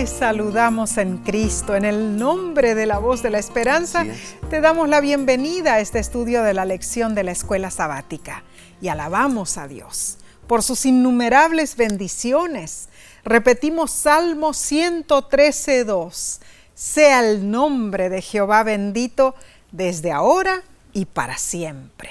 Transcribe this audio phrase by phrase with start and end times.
[0.00, 4.06] Te saludamos en Cristo, en el nombre de la voz de la esperanza.
[4.48, 8.42] Te damos la bienvenida a este estudio de la lección de la escuela sabática
[8.80, 10.16] y alabamos a Dios
[10.46, 12.88] por sus innumerables bendiciones.
[13.24, 16.40] Repetimos Salmo 113.2.
[16.74, 19.34] Sea el nombre de Jehová bendito
[19.70, 20.62] desde ahora
[20.94, 22.08] y para siempre.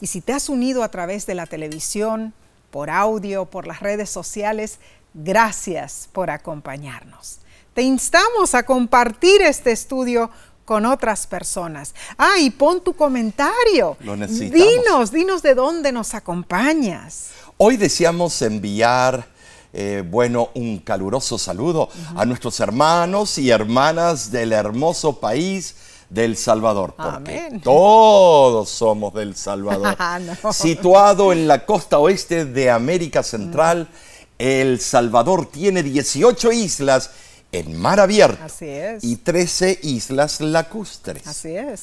[0.00, 2.34] Y si te has unido a través de la televisión,
[2.72, 4.80] por audio, por las redes sociales,
[5.14, 7.38] gracias por acompañarnos.
[7.74, 10.30] Te instamos a compartir este estudio
[10.64, 11.94] con otras personas.
[12.16, 13.96] Ah, y pon tu comentario.
[14.00, 14.66] Lo necesitamos.
[14.66, 17.30] Dinos, dinos de dónde nos acompañas.
[17.56, 19.26] Hoy deseamos enviar,
[19.72, 25.76] eh, bueno, un caluroso saludo a nuestros hermanos y hermanas del hermoso país
[26.10, 27.60] del Salvador, porque Amén.
[27.62, 29.96] todos somos del Salvador.
[29.98, 30.52] Ah, no.
[30.52, 33.88] Situado en la costa oeste de América Central,
[34.42, 37.10] El Salvador tiene 18 islas
[37.52, 39.04] en mar abierto Así es.
[39.04, 41.24] y 13 islas lacustres.
[41.28, 41.82] Así es.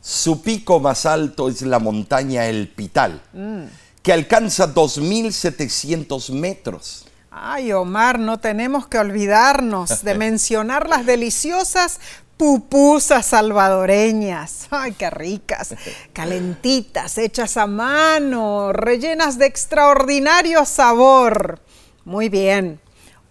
[0.00, 3.64] Su pico más alto es la montaña El Pital, Mm.
[4.02, 7.06] que alcanza 2.700 metros.
[7.32, 11.98] Ay, Omar, no tenemos que olvidarnos de mencionar las deliciosas
[12.36, 14.68] pupusas salvadoreñas.
[14.70, 15.74] Ay, qué ricas.
[16.12, 21.60] Calentitas, hechas a mano, rellenas de extraordinario sabor.
[22.06, 22.78] Muy bien.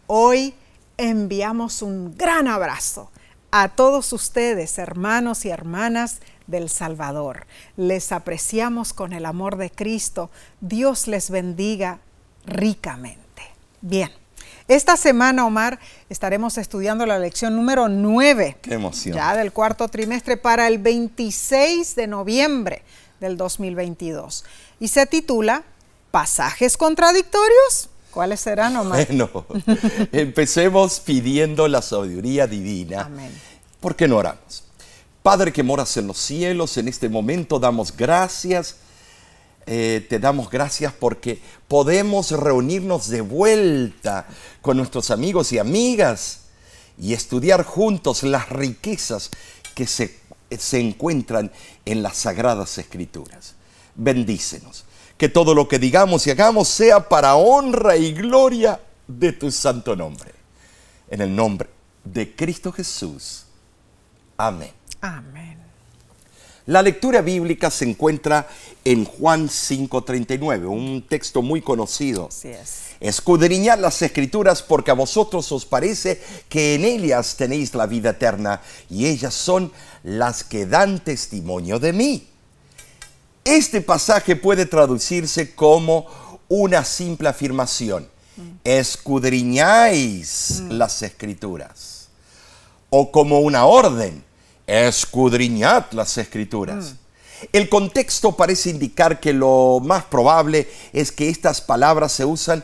[0.05, 0.53] Hoy
[0.97, 3.09] enviamos un gran abrazo
[3.49, 7.47] a todos ustedes, hermanos y hermanas del Salvador.
[7.77, 10.29] Les apreciamos con el amor de Cristo.
[10.59, 11.99] Dios les bendiga
[12.45, 13.43] ricamente.
[13.79, 14.11] Bien,
[14.67, 15.79] esta semana, Omar,
[16.09, 18.57] estaremos estudiando la lección número 9.
[18.61, 19.15] ¡Qué emoción!
[19.15, 22.83] Ya del cuarto trimestre para el 26 de noviembre
[23.21, 24.43] del 2022.
[24.81, 25.63] Y se titula
[26.11, 27.89] ¿Pasajes contradictorios?
[28.15, 29.05] ¿Cuáles serán, Omar?
[29.07, 29.45] Bueno,
[30.13, 33.01] empecemos pidiendo la sabiduría divina.
[33.01, 33.29] Amén.
[33.81, 34.63] ¿Por qué no oramos?
[35.21, 38.77] Padre que moras en los cielos, en este momento damos gracias.
[39.67, 44.27] eh, te damos gracias porque podemos reunirnos de vuelta
[44.61, 46.43] con nuestros amigos y amigas
[46.97, 49.29] y estudiar juntos las riquezas
[49.73, 50.17] que se,
[50.57, 51.51] se encuentran
[51.83, 53.55] en las sagradas escrituras.
[53.95, 54.84] Bendícenos.
[55.17, 59.95] Que todo lo que digamos y hagamos sea para honra y gloria de tu santo
[59.95, 60.31] nombre.
[61.09, 61.69] En el nombre
[62.03, 63.45] de Cristo Jesús.
[64.37, 64.71] Amén.
[65.01, 65.65] Amén.
[66.67, 68.47] La lectura bíblica se encuentra
[68.83, 72.29] en Juan 5:39, un texto muy conocido.
[72.29, 72.95] Así es.
[72.99, 78.61] Escudriñad las escrituras porque a vosotros os parece que en ellas tenéis la vida eterna
[78.89, 79.71] y ellas son
[80.03, 82.27] las que dan testimonio de mí.
[83.45, 86.07] Este pasaje puede traducirse como
[86.47, 88.09] una simple afirmación.
[88.63, 92.07] Escudriñáis las escrituras.
[92.89, 94.23] O como una orden.
[94.65, 96.95] Escudriñad las escrituras.
[97.53, 102.63] El contexto parece indicar que lo más probable es que estas palabras se usan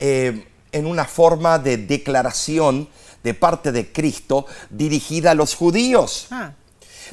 [0.00, 2.90] eh, en una forma de declaración
[3.22, 6.26] de parte de Cristo dirigida a los judíos.
[6.30, 6.52] Ah,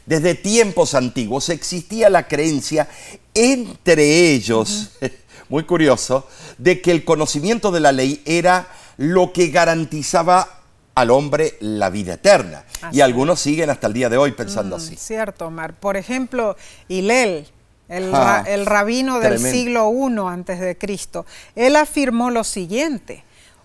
[0.07, 2.87] Desde tiempos antiguos existía la creencia
[3.35, 4.91] entre ellos,
[5.49, 10.61] muy curioso, de que el conocimiento de la ley era lo que garantizaba
[10.95, 12.63] al hombre la vida eterna.
[12.81, 14.95] Así y algunos siguen hasta el día de hoy pensando mm, así.
[14.95, 15.73] Cierto, Omar.
[15.75, 16.55] Por ejemplo,
[16.87, 17.45] Hilel,
[17.89, 19.57] el, Ah, ra- el rabino del tremendo.
[19.57, 21.25] siglo I antes de Cristo,
[21.55, 23.23] él afirmó lo siguiente: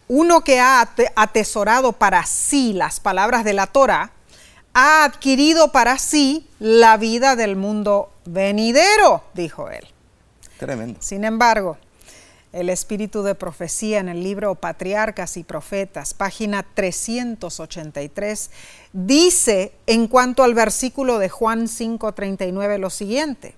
[0.09, 4.11] uno que ha ate- atesorado para sí las palabras de la Torah
[4.75, 9.87] ha adquirido para sí la vida del mundo venidero, dijo él.
[10.59, 11.01] Tremendo.
[11.03, 11.77] Sin embargo,
[12.53, 18.51] el espíritu de profecía en el libro Patriarcas y Profetas, página 383,
[18.93, 23.55] dice en cuanto al versículo de Juan 5:39 lo siguiente.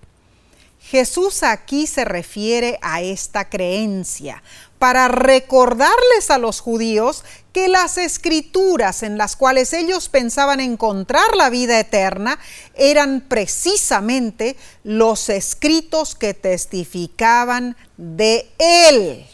[0.81, 4.43] Jesús aquí se refiere a esta creencia
[4.85, 11.49] para recordarles a los judíos que las escrituras en las cuales ellos pensaban encontrar la
[11.49, 12.39] vida eterna
[12.75, 19.25] eran precisamente los escritos que testificaban de Él.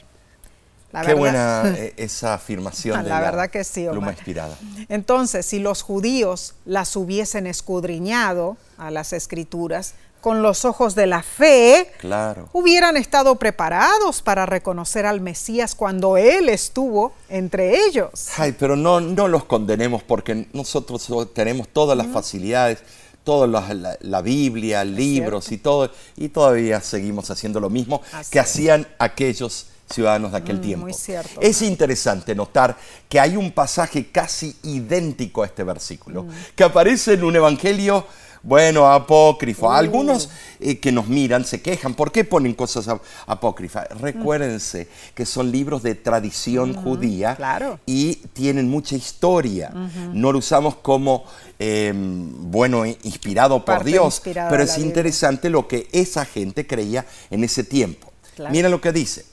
[0.93, 4.14] La Qué verdad- buena eh, esa afirmación La de la verdad que sí, pluma Omar.
[4.14, 4.56] inspirada.
[4.88, 11.22] Entonces, si los judíos las hubiesen escudriñado a las escrituras con los ojos de la
[11.22, 12.49] fe, Claro.
[12.52, 18.28] hubieran estado preparados para reconocer al Mesías cuando Él estuvo entre ellos.
[18.37, 22.78] Ay, pero no, no los condenemos porque nosotros tenemos todas las facilidades,
[23.25, 28.31] toda la, la- la Biblia, libros y todo, y todavía seguimos haciendo lo mismo Así
[28.32, 28.44] que es.
[28.44, 30.84] hacían aquellos ciudadanos de aquel Mm, tiempo.
[30.87, 31.40] muy cierto.
[31.40, 32.76] Es interesante notar
[33.08, 36.28] que hay un pasaje casi idéntico a este versículo, Mm.
[36.55, 38.06] que aparece en un evangelio,
[38.42, 39.66] bueno, apócrifo.
[39.69, 39.72] Uh.
[39.72, 43.88] Algunos eh, que nos miran se quejan, ¿por qué ponen cosas ap- apócrifas?
[44.00, 47.78] Recuérdense que son libros de tradición judía claro.
[47.87, 49.70] y tienen mucha historia.
[50.14, 51.25] No lo usamos como,
[51.58, 57.64] eh, bueno, inspirado por Dios, pero es interesante lo que esa gente creía en ese
[57.64, 58.12] tiempo.
[58.37, 58.52] Claro.
[58.52, 59.26] Mira lo que dice.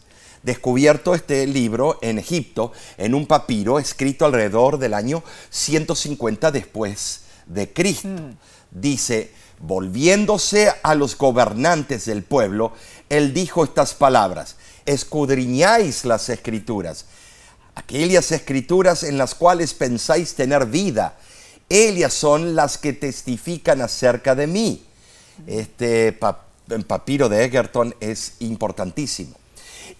[0.43, 7.71] Descubierto este libro en Egipto, en un papiro escrito alrededor del año 150 después de
[7.73, 8.07] Cristo.
[8.07, 8.37] Mm.
[8.79, 12.73] Dice, volviéndose a los gobernantes del pueblo,
[13.09, 17.05] él dijo estas palabras, escudriñáis las escrituras,
[17.75, 21.17] aquellas escrituras en las cuales pensáis tener vida,
[21.69, 24.85] ellas son las que testifican acerca de mí.
[25.45, 26.45] Este pa-
[26.87, 29.35] papiro de Egerton es importantísimo.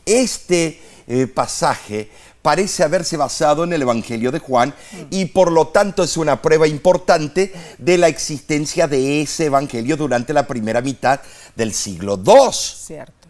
[0.06, 2.10] Este eh, pasaje
[2.48, 4.74] parece haberse basado en el Evangelio de Juan
[5.10, 10.32] y por lo tanto es una prueba importante de la existencia de ese Evangelio durante
[10.32, 11.20] la primera mitad
[11.58, 12.54] del siglo II.
[12.54, 13.28] Cierto.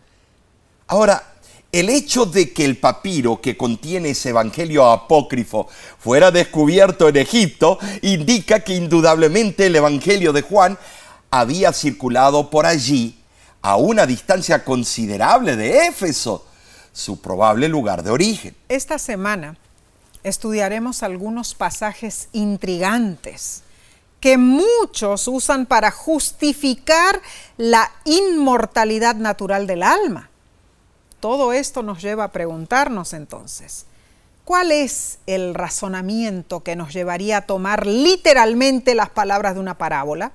[0.86, 1.34] Ahora,
[1.72, 5.68] el hecho de que el papiro que contiene ese evangelio apócrifo
[5.98, 10.78] fuera descubierto en Egipto indica que indudablemente el evangelio de Juan
[11.32, 13.18] había circulado por allí
[13.64, 16.46] a una distancia considerable de Éfeso,
[16.98, 18.56] su probable lugar de origen.
[18.70, 19.56] Esta semana
[20.24, 23.62] estudiaremos algunos pasajes intrigantes
[24.20, 27.22] que muchos usan para justificar
[27.58, 30.32] la inmortalidad natural del alma.
[31.20, 33.86] Todo esto nos lleva a preguntarnos entonces,
[34.44, 40.32] ¿cuál es el razonamiento que nos llevaría a tomar literalmente las palabras de una parábola?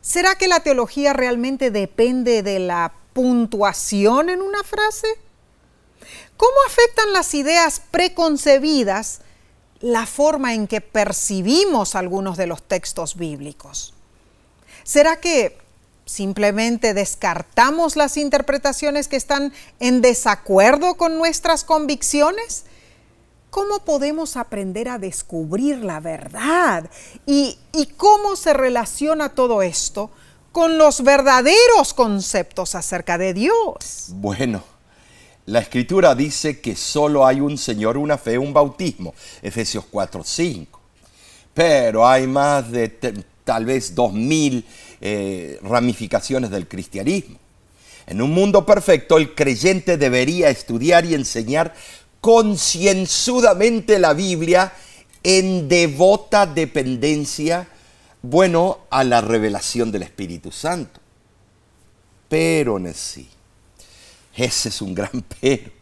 [0.00, 5.06] ¿Será que la teología realmente depende de la puntuación en una frase?
[6.38, 9.20] ¿Cómo afectan las ideas preconcebidas
[9.80, 13.92] la forma en que percibimos algunos de los textos bíblicos?
[14.84, 15.58] ¿Será que
[16.06, 22.64] simplemente descartamos las interpretaciones que están en desacuerdo con nuestras convicciones?
[23.50, 26.88] ¿Cómo podemos aprender a descubrir la verdad?
[27.26, 27.58] ¿Y,
[27.96, 30.10] cómo se relaciona todo esto
[30.52, 34.06] con los verdaderos conceptos acerca de Dios?
[34.10, 34.62] Bueno,
[35.48, 39.14] la escritura dice que solo hay un Señor, una fe, un bautismo.
[39.40, 40.80] Efesios 4, 5.
[41.54, 42.88] Pero hay más de
[43.44, 44.62] tal vez dos mil
[45.00, 47.38] eh, ramificaciones del cristianismo.
[48.06, 51.72] En un mundo perfecto, el creyente debería estudiar y enseñar
[52.20, 54.74] concienzudamente la Biblia
[55.22, 57.68] en devota dependencia,
[58.20, 61.00] bueno, a la revelación del Espíritu Santo.
[62.28, 63.30] Pero, sí.
[64.38, 65.72] Ese es un gran pero.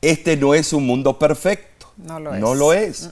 [0.00, 1.92] Este no es un mundo perfecto.
[1.98, 2.58] No lo No es.
[2.58, 3.10] lo es.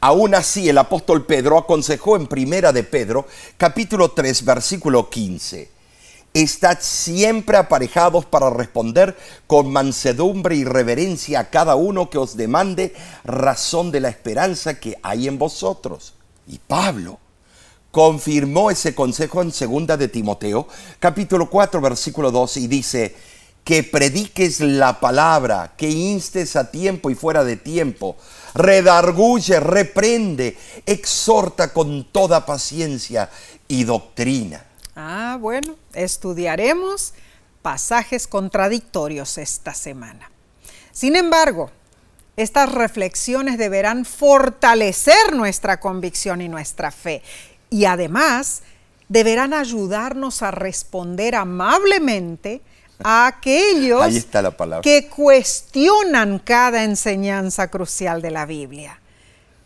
[0.00, 3.26] Aún así, el apóstol Pedro aconsejó en Primera de Pedro,
[3.56, 5.70] capítulo 3, versículo 15.
[6.34, 9.16] Estad siempre aparejados para responder
[9.46, 14.96] con mansedumbre y reverencia a cada uno que os demande razón de la esperanza que
[15.02, 16.14] hay en vosotros.
[16.48, 17.20] Y Pablo
[17.92, 20.66] confirmó ese consejo en segunda de Timoteo,
[20.98, 23.14] capítulo 4, versículo 2, y dice,
[23.64, 28.16] que prediques la palabra, que instes a tiempo y fuera de tiempo,
[28.54, 33.30] redarguye, reprende, exhorta con toda paciencia
[33.68, 34.64] y doctrina.
[34.96, 37.14] Ah, bueno, estudiaremos
[37.62, 40.30] pasajes contradictorios esta semana.
[40.90, 41.70] Sin embargo,
[42.36, 47.22] estas reflexiones deberán fortalecer nuestra convicción y nuestra fe
[47.70, 48.62] y además
[49.08, 52.62] deberán ayudarnos a responder amablemente
[53.04, 54.82] a aquellos Ahí está la palabra.
[54.82, 59.00] que cuestionan cada enseñanza crucial de la Biblia.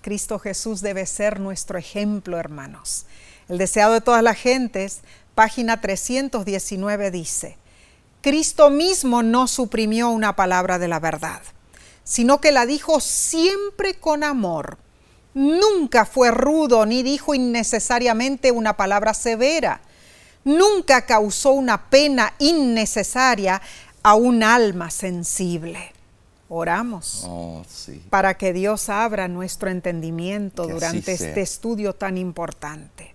[0.02, 3.06] Cristo Jesús debe ser nuestro ejemplo, hermanos.
[3.48, 5.00] El deseado de todas las gentes,
[5.34, 7.58] página 319 dice,
[8.20, 11.42] Cristo mismo no suprimió una palabra de la verdad,
[12.02, 14.78] sino que la dijo siempre con amor.
[15.34, 19.80] Nunca fue rudo ni dijo innecesariamente una palabra severa.
[20.46, 23.60] Nunca causó una pena innecesaria
[24.02, 25.92] a un alma sensible.
[26.48, 28.00] Oramos Oh, sí.
[28.08, 31.28] para que Dios abra nuestro entendimiento Que durante sea.
[31.28, 33.12] este estudio tan importante.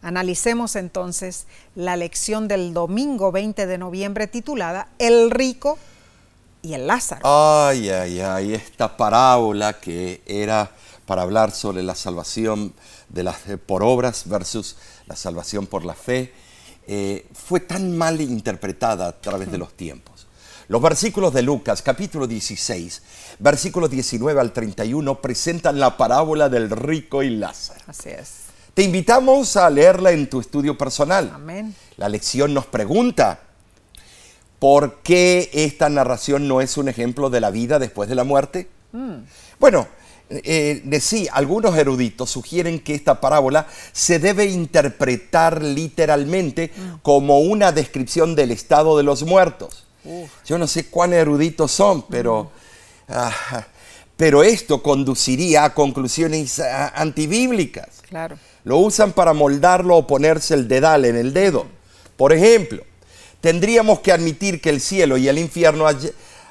[0.00, 5.76] Analicemos entonces la lección del domingo 20 de noviembre titulada El rico
[6.62, 7.22] y el Lázaro.
[7.24, 10.70] Ay, ay, ay, esta parábola que era
[11.06, 12.72] para hablar sobre la salvación
[13.08, 14.76] de las, por obras versus
[15.06, 16.32] la salvación por la fe,
[16.94, 20.26] eh, fue tan mal interpretada a través de los tiempos.
[20.68, 23.02] Los versículos de Lucas, capítulo 16,
[23.38, 27.80] versículos 19 al 31, presentan la parábola del rico y Lázaro.
[27.86, 28.42] Así es.
[28.74, 31.32] Te invitamos a leerla en tu estudio personal.
[31.34, 31.74] Amén.
[31.96, 33.40] La lección nos pregunta,
[34.58, 38.68] ¿por qué esta narración no es un ejemplo de la vida después de la muerte?
[39.58, 39.88] Bueno,
[40.44, 46.72] eh, de sí, algunos eruditos sugieren que esta parábola se debe interpretar literalmente
[47.02, 49.84] como una descripción del estado de los muertos.
[50.46, 52.50] Yo no sé cuán eruditos son, pero,
[53.08, 53.66] ah,
[54.16, 58.02] pero esto conduciría a conclusiones ah, antibíblicas.
[58.08, 58.38] Claro.
[58.64, 61.66] Lo usan para moldarlo o ponerse el dedal en el dedo.
[62.16, 62.82] Por ejemplo,
[63.40, 65.86] tendríamos que admitir que el cielo y el infierno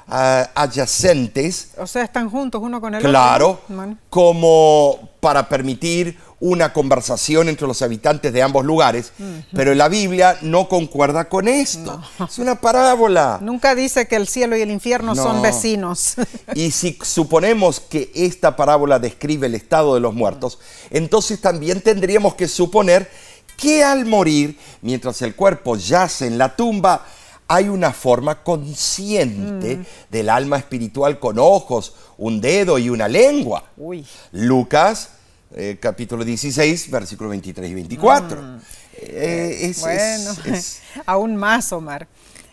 [0.06, 3.76] adyacentes O sea, están juntos uno con el Claro, otro.
[3.76, 9.12] Bueno, como para permitir una conversación entre los habitantes de ambos lugares,
[9.54, 12.02] pero la Biblia no concuerda con esto.
[12.28, 13.38] Es una parábola.
[13.40, 15.22] Nunca dice que el cielo y el infierno No.
[15.22, 16.14] son vecinos.
[16.54, 20.58] Y si suponemos que esta parábola describe el estado de los muertos,
[20.90, 23.08] entonces también tendríamos que suponer
[23.56, 27.06] que al morir, mientras el cuerpo yace en la tumba,
[27.54, 33.64] hay una forma consciente del alma espiritual con ojos, un dedo y una lengua.
[33.76, 34.06] Uy.
[34.32, 35.10] Lucas,
[35.54, 38.58] eh, capítulo 16, versículos 23 y 24.
[38.94, 42.08] Eh, es- es- Bueno, es- aún más, Omar.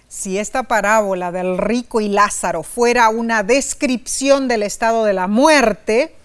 [0.08, 6.16] Si esta parábola del rico y Lázaro fuera una descripción del estado de la muerte,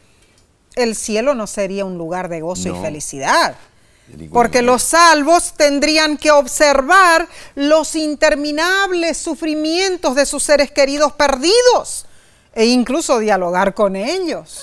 [0.74, 2.78] el cielo no sería un lugar de gozo No.
[2.80, 3.54] y felicidad.
[4.30, 12.06] Porque los salvos tendrían que observar los interminables sufrimientos de sus seres queridos perdidos
[12.54, 14.60] e incluso dialogar con ellos.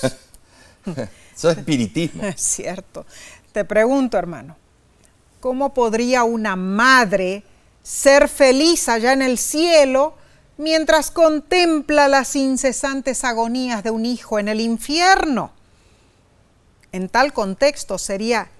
[1.36, 2.22] eso es espiritismo.
[2.26, 3.04] Es cierto.
[3.52, 4.56] Te pregunto, hermano,
[5.40, 7.42] ¿cómo podría una madre
[7.82, 10.14] ser feliz allá en el cielo
[10.56, 15.52] mientras contempla las incesantes agonías de un hijo en el infierno?
[16.92, 18.50] En tal contexto sería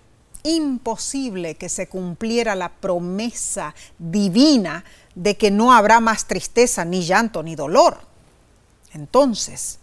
[0.44, 4.84] imposible que se cumpliera la promesa divina
[5.14, 7.98] de que no habrá más tristeza, ni llanto, ni dolor.
[8.92, 9.78] Entonces,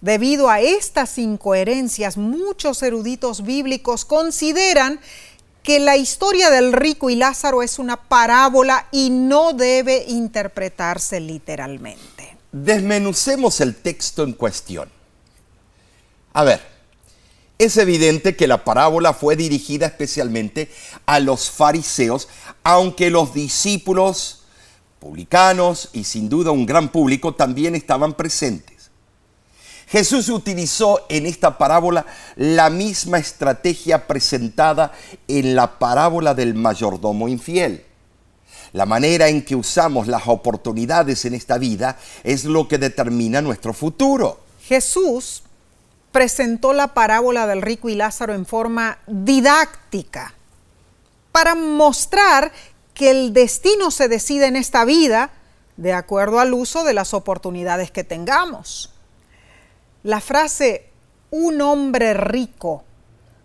[0.00, 4.98] Debido a estas incoherencias, muchos eruditos bíblicos consideran
[5.62, 12.38] que la historia del rico y Lázaro es una parábola y no debe interpretarse literalmente.
[12.50, 14.90] Desmenucemos el texto en cuestión.
[16.32, 16.69] A ver,
[17.60, 20.70] es evidente que la parábola fue dirigida especialmente
[21.04, 22.26] a los fariseos,
[22.64, 24.44] aunque los discípulos
[24.98, 28.90] publicanos y sin duda un gran público también estaban presentes.
[29.88, 34.92] Jesús utilizó en esta parábola la misma estrategia presentada
[35.28, 37.84] en la parábola del mayordomo infiel.
[38.72, 43.74] La manera en que usamos las oportunidades en esta vida es lo que determina nuestro
[43.74, 44.40] futuro.
[44.62, 45.42] Jesús
[46.12, 50.34] presentó la parábola del rico y Lázaro en forma didáctica
[51.32, 52.52] para mostrar
[52.94, 55.30] que el destino se decide en esta vida
[55.76, 58.92] de acuerdo al uso de las oportunidades que tengamos.
[60.02, 60.90] La frase
[61.30, 62.84] un hombre rico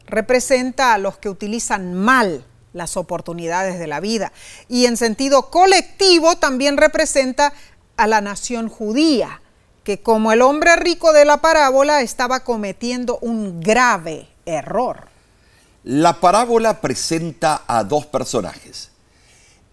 [0.07, 2.43] representa a los que utilizan mal
[2.73, 4.31] las oportunidades de la vida
[4.67, 7.53] y en sentido colectivo también representa
[7.97, 9.41] a la nación judía,
[9.85, 15.07] que como el hombre rico de la parábola estaba cometiendo un grave error.
[15.83, 18.89] La parábola presenta a dos personajes.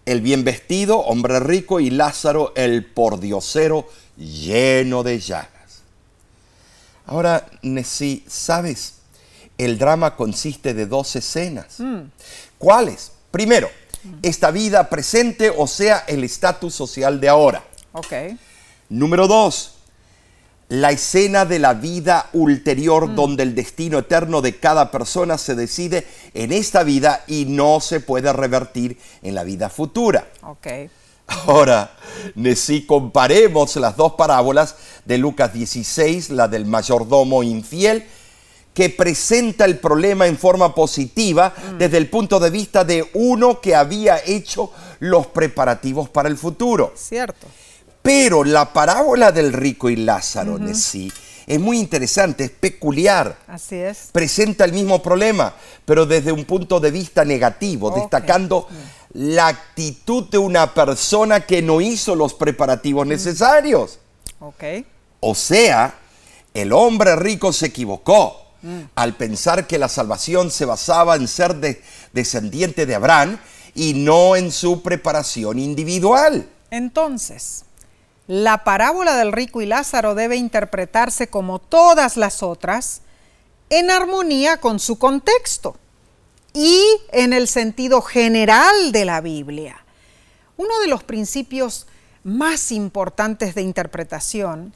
[0.05, 5.81] El bien vestido, hombre rico, y Lázaro, el pordiosero, lleno de llagas.
[7.07, 8.99] Ahora, Nessie, ¿sabes?
[9.57, 11.77] El drama consiste de dos escenas.
[12.59, 13.13] ¿Cuáles?
[13.31, 13.67] Primero,
[14.21, 17.63] esta vida presente, o sea, el estatus social de ahora.
[17.93, 18.13] Ok.
[18.89, 19.72] Número dos,
[20.73, 26.03] la escena de la vida ulterior donde el destino eterno de cada persona se decide
[26.33, 30.27] en esta vida y no se puede revertir en la vida futura.
[30.41, 30.67] Ok.
[31.27, 31.91] Ahora,
[32.55, 34.75] si comparemos las dos parábolas
[35.05, 38.07] de Lucas 16, la del mayordomo infiel,
[38.73, 43.75] que presenta el problema en forma positiva desde el punto de vista de uno que
[43.75, 46.93] había hecho los preparativos para el futuro.
[46.95, 47.45] Cierto.
[48.03, 51.11] Pero la parábola del rico y Lázaro en sí
[51.47, 53.37] es muy interesante, es peculiar.
[53.47, 54.09] Así es.
[54.11, 55.53] Presenta el mismo problema,
[55.85, 58.67] pero desde un punto de vista negativo, destacando
[59.13, 63.99] la actitud de una persona que no hizo los preparativos necesarios.
[64.39, 64.63] Ok.
[65.21, 65.95] O sea,
[66.53, 68.39] el hombre rico se equivocó
[68.95, 71.81] al pensar que la salvación se basaba en ser de-
[72.13, 73.37] descendiente de Abraham
[73.75, 76.47] y no en su preparación individual.
[76.71, 77.63] Entonces,
[78.27, 83.01] la parábola del rico y Lázaro debe interpretarse como todas las otras,
[83.69, 85.77] en armonía con su contexto
[86.53, 89.83] y en el sentido general de la Biblia.
[90.57, 91.87] Uno de los principios
[92.23, 94.73] más importantes de interpretación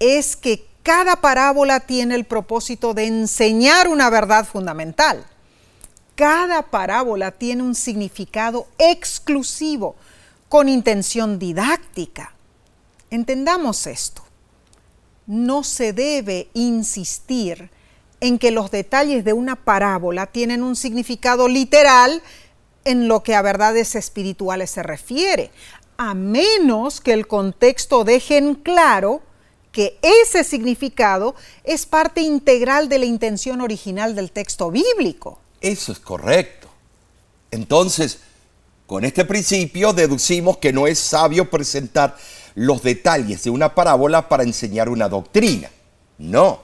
[0.00, 5.24] es que cada parábola tiene el propósito de enseñar una verdad fundamental.
[6.16, 9.94] Cada parábola tiene un significado exclusivo,
[10.48, 12.31] con intención didáctica.
[13.12, 14.22] Entendamos esto.
[15.26, 17.68] No se debe insistir
[18.20, 22.22] en que los detalles de una parábola tienen un significado literal
[22.86, 25.50] en lo que a verdades espirituales se refiere,
[25.98, 29.20] a menos que el contexto deje en claro
[29.72, 35.38] que ese significado es parte integral de la intención original del texto bíblico.
[35.60, 36.66] Eso es correcto.
[37.50, 38.20] Entonces,
[38.86, 42.16] con este principio deducimos que no es sabio presentar
[42.54, 45.70] los detalles de una parábola para enseñar una doctrina.
[46.18, 46.60] No.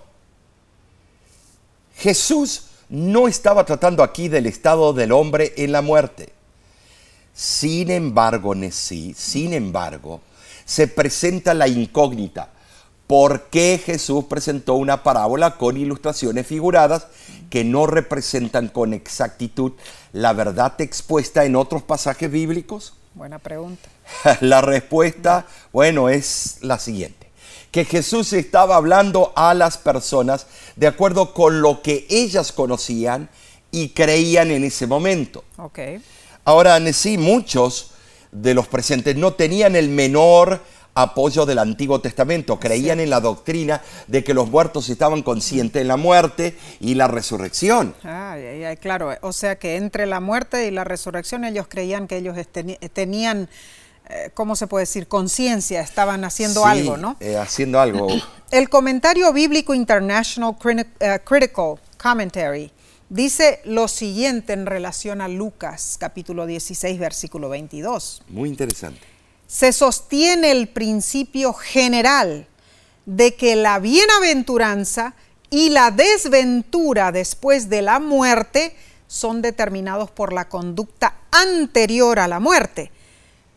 [1.96, 6.32] Jesús no estaba tratando aquí del estado del hombre en la muerte.
[7.34, 10.20] Sin embargo, sí, sin embargo,
[10.64, 12.50] se presenta la incógnita.
[13.06, 17.06] ¿Por qué Jesús presentó una parábola con ilustraciones figuradas
[17.48, 19.72] que no representan con exactitud
[20.12, 22.94] la verdad expuesta en otros pasajes bíblicos?
[23.18, 23.88] Buena pregunta.
[24.42, 27.26] La respuesta, bueno, es la siguiente
[27.72, 30.46] que Jesús estaba hablando a las personas
[30.76, 33.28] de acuerdo con lo que ellas conocían
[33.72, 35.44] y creían en ese momento.
[35.56, 36.00] Okay.
[36.44, 37.90] Ahora, sí, muchos
[38.30, 40.60] de los presentes no tenían el menor
[41.02, 45.84] apoyo del Antiguo Testamento, creían en la doctrina de que los muertos estaban conscientes de
[45.86, 47.94] la muerte y la resurrección.
[48.80, 52.36] claro, o sea que entre la muerte y la resurrección ellos creían que ellos
[52.92, 53.48] tenían
[54.10, 55.06] eh, ¿cómo se puede decir?
[55.06, 57.16] Conciencia, estaban haciendo algo, ¿no?
[57.20, 58.08] Eh, haciendo algo.
[58.50, 60.56] El comentario bíblico International
[60.98, 62.72] eh, Critical Commentary
[63.10, 68.22] dice lo siguiente en relación a Lucas, capítulo 16, versículo 22.
[68.28, 69.17] Muy interesante.
[69.48, 72.46] Se sostiene el principio general
[73.06, 75.14] de que la bienaventuranza
[75.48, 82.40] y la desventura después de la muerte son determinados por la conducta anterior a la
[82.40, 82.92] muerte.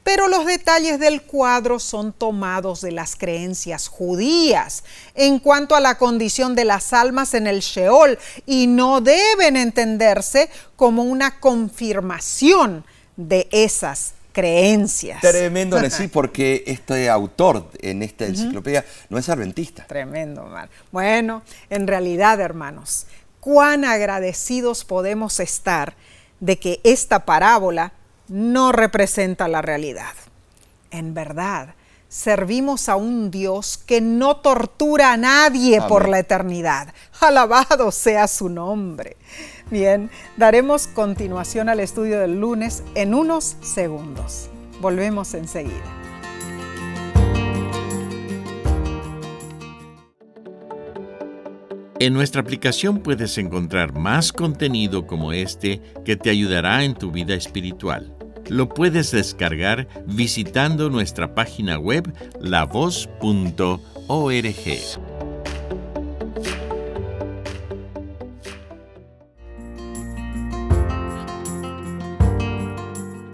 [0.06, 5.97] Pero los detalles del cuadro son tomados de las creencias judías en cuanto a la
[5.97, 12.86] condición de las almas en el Sheol y no deben entenderse como una confirmación
[13.17, 15.21] de esas creencias.
[15.21, 19.85] Tremendo, sí, porque este autor en esta enciclopedia no es adventista.
[19.87, 20.69] Tremendo, Mar.
[20.91, 23.07] Bueno, en realidad, hermanos,
[23.39, 25.95] cuán agradecidos podemos estar
[26.39, 27.93] de que esta parábola
[28.27, 30.13] no representa la realidad.
[30.89, 31.75] En verdad,
[32.07, 36.93] servimos a un Dios que no tortura a nadie por la eternidad.
[37.21, 39.15] Alabado sea su nombre.
[39.71, 44.49] Bien, daremos continuación al estudio del lunes en unos segundos.
[44.81, 46.01] Volvemos enseguida.
[51.99, 57.36] En nuestra aplicación puedes encontrar más contenido como este que te ayudará en tu vida
[57.36, 58.13] espiritual.
[58.49, 63.12] Lo puedes descargar visitando nuestra página web lavoz.org.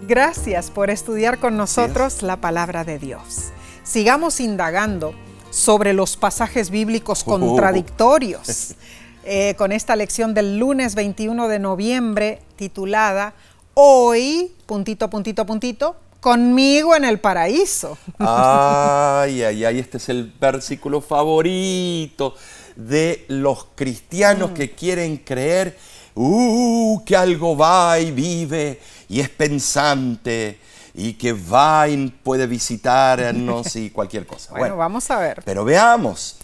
[0.08, 3.50] Gracias por estudiar con nosotros la palabra de Dios.
[3.84, 5.12] Sigamos indagando
[5.50, 7.32] sobre los pasajes bíblicos oh.
[7.32, 8.74] contradictorios
[9.24, 13.34] eh, con esta lección del lunes 21 de noviembre titulada
[13.74, 17.98] hoy, puntito, puntito, puntito, conmigo en el paraíso.
[18.18, 22.34] Ay, ay, ay, este es el versículo favorito
[22.76, 24.54] de los cristianos mm.
[24.54, 25.76] que quieren creer
[26.14, 30.58] uh, que algo va y vive y es pensante
[30.94, 34.54] y que va y puede visitarnos y cualquier cosa.
[34.54, 35.42] bueno, vamos a ver.
[35.44, 36.36] Pero veamos.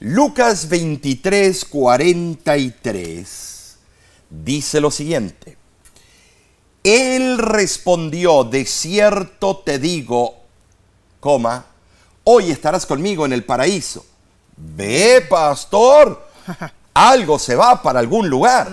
[0.00, 3.58] Lucas 23, 43
[4.30, 5.56] dice lo siguiente.
[6.84, 10.36] Él respondió, de cierto te digo,
[11.20, 11.66] coma,
[12.24, 14.06] hoy estarás conmigo en el paraíso.
[14.56, 16.28] Ve, pastor,
[16.94, 18.70] algo se va para algún lugar.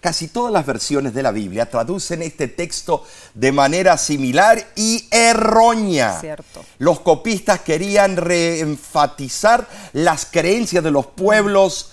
[0.00, 0.02] Mm.
[0.02, 6.18] Casi todas las versiones de la Biblia traducen este texto de manera similar y errónea.
[6.20, 6.64] Cierto.
[6.78, 11.92] Los copistas querían reenfatizar las creencias de los pueblos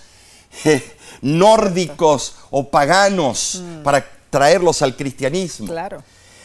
[0.64, 0.82] eh,
[1.22, 3.82] nórdicos o paganos mm.
[3.82, 5.68] para traerlos al cristianismo.
[5.68, 6.02] Claro.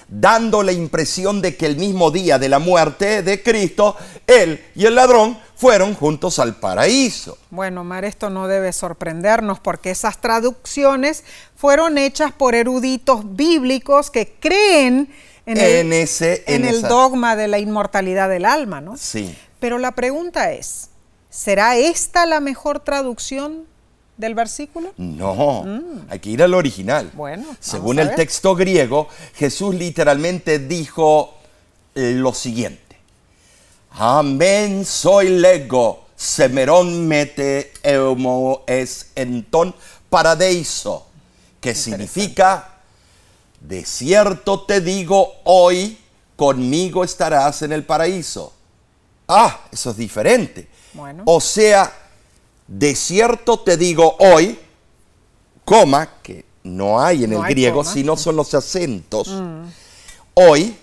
[0.07, 3.95] dando la impresión de que el mismo día de la muerte de Cristo,
[4.27, 7.37] él y el ladrón fueron juntos al paraíso.
[7.49, 11.23] Bueno, Mar, esto no debe sorprendernos porque esas traducciones
[11.63, 15.07] fueron hechas por eruditos bíblicos que creen
[15.45, 18.97] en, el, ese, en el dogma de la inmortalidad del alma, ¿no?
[18.97, 19.33] Sí.
[19.61, 20.89] Pero la pregunta es,
[21.29, 23.63] ¿será esta la mejor traducción
[24.17, 24.91] del versículo?
[24.97, 25.65] No,
[26.09, 27.09] hay que ir al original.
[27.13, 31.33] Bueno, según el texto griego, Jesús literalmente dijo
[31.95, 32.97] lo siguiente.
[33.91, 39.73] Amén soy lego, semeron mete eumo es enton
[40.09, 41.07] paradeiso,
[41.63, 42.71] que significa,
[43.61, 45.97] de cierto te digo hoy,
[46.35, 48.51] conmigo estarás en el paraíso.
[49.29, 50.67] Ah, eso es diferente.
[50.91, 51.23] Bueno.
[51.25, 51.89] O sea,
[52.67, 54.59] de cierto te digo hoy,
[55.63, 59.29] coma, que no hay en el griego, sino son los acentos.
[59.29, 59.63] Mm.
[60.33, 60.77] Hoy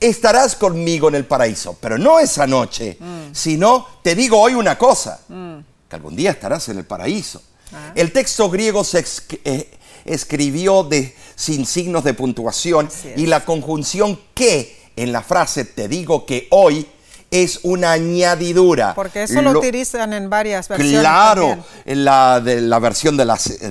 [0.00, 3.32] estarás conmigo en el paraíso, pero no esa noche, mm.
[3.32, 5.58] sino te digo hoy una cosa, mm.
[5.88, 7.40] que algún día estarás en el paraíso.
[7.72, 7.92] Ah.
[7.94, 9.04] El texto griego se
[9.44, 9.70] eh,
[10.04, 16.24] escribió de, sin signos de puntuación y la conjunción que en la frase te digo
[16.24, 16.86] que hoy
[17.30, 18.94] es una añadidura.
[18.94, 21.00] Porque eso lo, utilizan en varias versiones.
[21.00, 23.24] Claro, en la, de, la versión de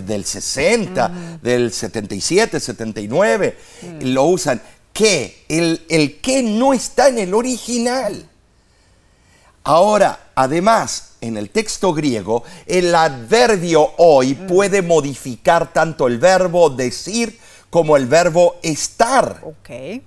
[0.06, 3.88] del 60, del 77, 79, mm.
[4.08, 4.62] lo usan.
[4.94, 5.46] ¿Qué?
[5.50, 8.30] El, el que no está en el original.
[9.64, 14.48] Ahora, además, en el texto griego, el adverbio hoy mm.
[14.48, 19.42] puede modificar tanto el verbo decir como el verbo estar.
[19.44, 20.02] Ok.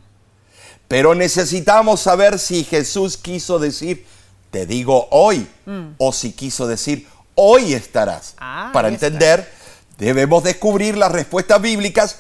[0.89, 4.07] Pero necesitamos saber si Jesús quiso decir,
[4.51, 5.89] te digo hoy, mm.
[5.99, 8.35] o si quiso decir, hoy estarás.
[8.39, 9.53] Ah, Para entender,
[9.99, 12.19] debemos descubrir las respuestas bíblicas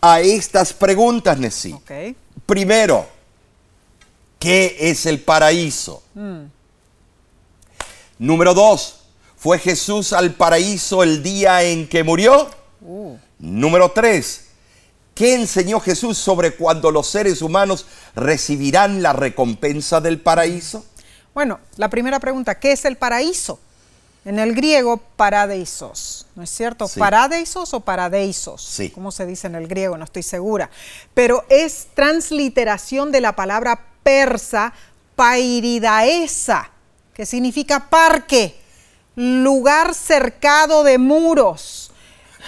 [0.00, 1.76] a estas preguntas, Nessie.
[2.46, 3.06] Primero,
[4.38, 6.02] ¿qué es el paraíso?
[6.14, 6.44] Mm.
[8.20, 9.00] Número dos,
[9.34, 12.50] ¿fue Jesús al paraíso el día en que murió?
[12.82, 13.16] Uh.
[13.38, 14.48] Número tres,
[15.14, 20.84] ¿Qué enseñó Jesús sobre cuando los seres humanos recibirán la recompensa del paraíso?
[21.34, 23.58] Bueno, la primera pregunta, ¿qué es el paraíso?
[24.24, 26.88] En el griego, paradeisos, ¿no es cierto?
[26.98, 28.62] ¿Paradeisos o paradeisos?
[28.62, 28.90] Sí.
[28.90, 29.96] ¿Cómo se dice en el griego?
[29.96, 30.70] No estoy segura.
[31.14, 34.74] Pero es transliteración de la palabra persa
[35.16, 36.70] pairidaesa,
[37.20, 38.56] que significa parque,
[39.14, 41.90] lugar cercado de muros.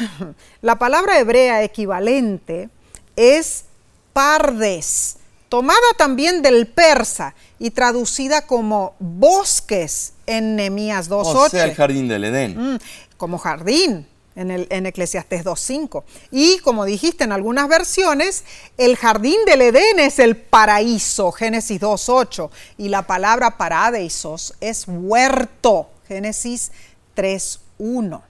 [0.63, 2.71] La palabra hebrea equivalente
[3.15, 3.67] es
[4.15, 5.19] pardes,
[5.51, 11.25] tomada también del persa y traducida como bosques en Nehemías 2.8.
[11.27, 12.57] O sea, el jardín del Edén.
[12.57, 12.79] Mm,
[13.19, 16.05] como jardín en, el, en Eclesiastés 2.5.
[16.31, 18.45] Y como dijiste en algunas versiones,
[18.79, 22.51] el jardín del Edén es el paraíso, Génesis 2.8.
[22.79, 26.73] Y la palabra paradeisos es huerto, Génesis
[27.17, 28.23] 3.1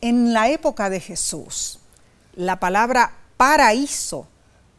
[0.00, 1.80] en la época de Jesús,
[2.34, 4.28] la palabra paraíso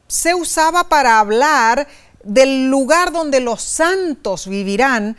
[0.07, 1.87] se usaba para hablar
[2.23, 5.17] del lugar donde los santos vivirán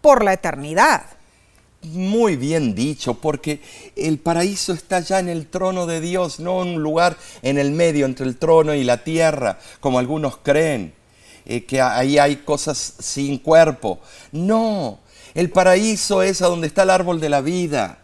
[0.00, 1.02] por la eternidad.
[1.82, 3.60] Muy bien dicho, porque
[3.96, 8.04] el paraíso está ya en el trono de Dios, no un lugar en el medio
[8.04, 10.92] entre el trono y la tierra, como algunos creen,
[11.46, 13.98] eh, que ahí hay cosas sin cuerpo.
[14.30, 14.98] No,
[15.32, 18.00] el paraíso es a donde está el árbol de la vida,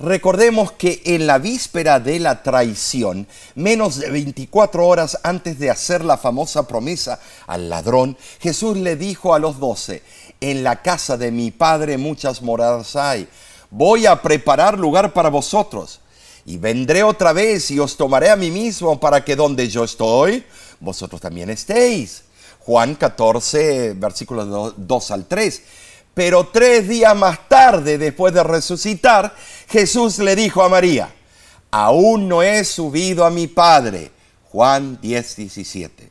[0.00, 6.04] Recordemos que en la víspera de la traición, menos de 24 horas antes de hacer
[6.04, 10.04] la famosa promesa al ladrón, Jesús le dijo a los doce,
[10.40, 13.28] en la casa de mi Padre muchas moradas hay,
[13.70, 16.00] voy a preparar lugar para vosotros,
[16.46, 20.44] y vendré otra vez y os tomaré a mí mismo para que donde yo estoy,
[20.80, 22.22] vosotros también estéis.
[22.60, 25.62] Juan 14, versículos 2 al 3.
[26.14, 29.34] Pero tres días más tarde, después de resucitar,
[29.68, 31.14] Jesús le dijo a María,
[31.70, 34.10] aún no he subido a mi Padre.
[34.50, 36.10] Juan 10, 17.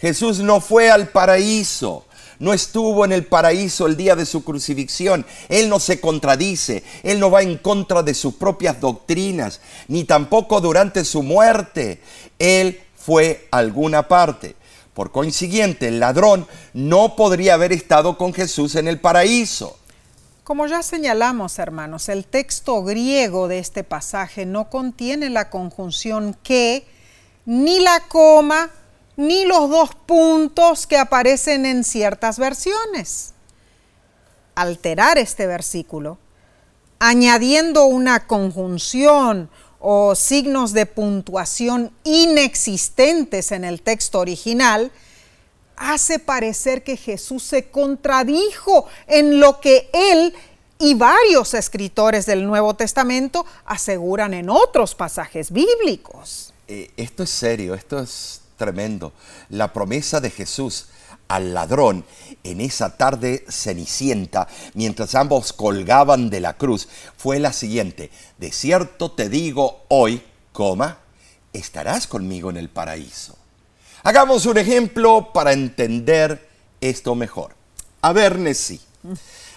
[0.00, 2.04] Jesús no fue al paraíso,
[2.38, 5.24] no estuvo en el paraíso el día de su crucifixión.
[5.48, 10.60] Él no se contradice, Él no va en contra de sus propias doctrinas, ni tampoco
[10.60, 12.00] durante su muerte.
[12.38, 14.56] Él fue alguna parte.
[14.94, 19.76] Por consiguiente, el ladrón no podría haber estado con Jesús en el paraíso.
[20.42, 26.86] Como ya señalamos, hermanos, el texto griego de este pasaje no contiene la conjunción que,
[27.44, 28.70] ni la coma,
[29.16, 33.32] ni los dos puntos que aparecen en ciertas versiones.
[34.54, 36.18] Alterar este versículo,
[36.98, 39.50] añadiendo una conjunción
[39.80, 44.90] o signos de puntuación inexistentes en el texto original,
[45.76, 50.34] hace parecer que Jesús se contradijo en lo que él
[50.78, 56.52] y varios escritores del Nuevo Testamento aseguran en otros pasajes bíblicos.
[56.68, 59.12] Eh, esto es serio, esto es tremendo.
[59.48, 60.86] La promesa de Jesús
[61.28, 62.04] al ladrón
[62.44, 68.10] en esa tarde cenicienta, mientras ambos colgaban de la cruz, fue la siguiente.
[68.38, 70.98] De cierto te digo hoy, coma,
[71.52, 73.36] estarás conmigo en el paraíso.
[74.02, 76.48] Hagamos un ejemplo para entender
[76.80, 77.54] esto mejor.
[78.02, 78.80] A ver, Nessie,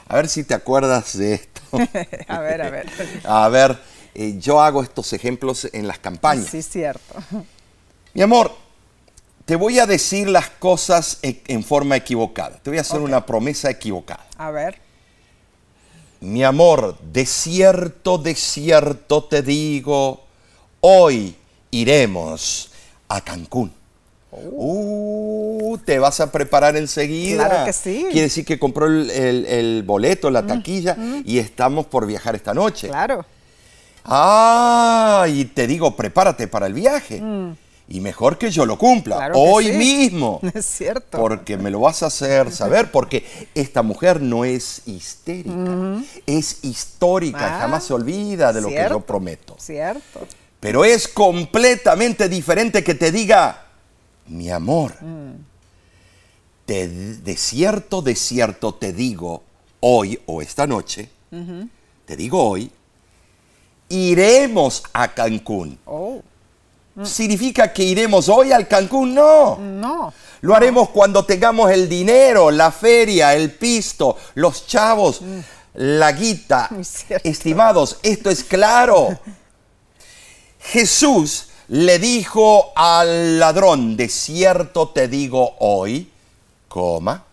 [0.07, 1.61] a ver si te acuerdas de esto.
[2.27, 2.89] a ver, a ver.
[3.25, 3.79] a ver,
[4.15, 6.47] eh, yo hago estos ejemplos en las campañas.
[6.47, 7.13] Sí, cierto.
[8.15, 8.55] Mi amor,
[9.49, 12.59] te voy a decir las cosas e, en forma equivocada.
[12.61, 14.23] Te voy a hacer una promesa equivocada.
[14.37, 14.77] A ver.
[16.19, 20.23] Mi amor, de cierto, de cierto te digo,
[20.81, 21.35] hoy
[21.71, 22.69] iremos
[23.07, 23.73] a Cancún.
[24.29, 27.47] Uh, te vas a preparar enseguida.
[27.47, 28.05] Claro que sí.
[28.11, 31.23] Quiere decir que compró el, boleto, la mm, taquilla mm.
[31.25, 32.89] y estamos por viajar esta noche.
[32.89, 33.25] Claro.
[34.05, 37.19] Ah, y te digo, prepárate para el viaje.
[37.19, 37.55] Mm.
[37.91, 40.39] Y mejor que yo lo cumpla, hoy mismo.
[40.53, 41.17] Es cierto.
[41.17, 43.25] Porque me lo vas a hacer saber, porque
[43.55, 48.99] esta mujer no es histérica, es histórica, y jamás se olvida de lo que yo
[49.01, 49.55] prometo.
[49.57, 50.27] Cierto.
[50.59, 53.65] Pero es completamente diferente que te diga,
[54.27, 55.33] mi amor, mm.
[56.67, 59.41] de cierto, de cierto te digo
[59.79, 61.09] hoy o esta noche,
[62.05, 62.71] te digo hoy,
[63.89, 65.79] iremos a Cancún.
[65.85, 66.21] Oh.
[67.05, 69.13] ¿Significa que iremos hoy al Cancún?
[69.13, 69.57] No.
[69.57, 70.13] No.
[70.41, 75.39] Lo haremos cuando tengamos el dinero, la feria, el pisto, los chavos, mm.
[75.75, 76.69] la guita.
[77.23, 79.19] Estimados, esto es claro.
[80.59, 86.11] Jesús le dijo al ladrón, de cierto te digo hoy,
[86.67, 87.25] coma,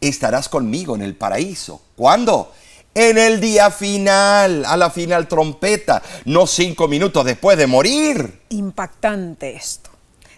[0.00, 1.80] estarás conmigo en el paraíso.
[1.96, 2.52] ¿Cuándo?
[2.96, 8.40] En el día final, a la final trompeta, no cinco minutos después de morir.
[8.48, 9.90] Impactante esto.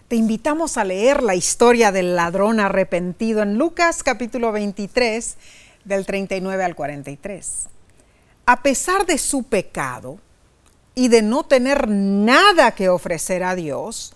[0.09, 5.37] Te invitamos a leer la historia del ladrón arrepentido en Lucas capítulo 23,
[5.85, 7.68] del 39 al 43.
[8.47, 10.18] A pesar de su pecado
[10.97, 14.14] y de no tener nada que ofrecer a Dios,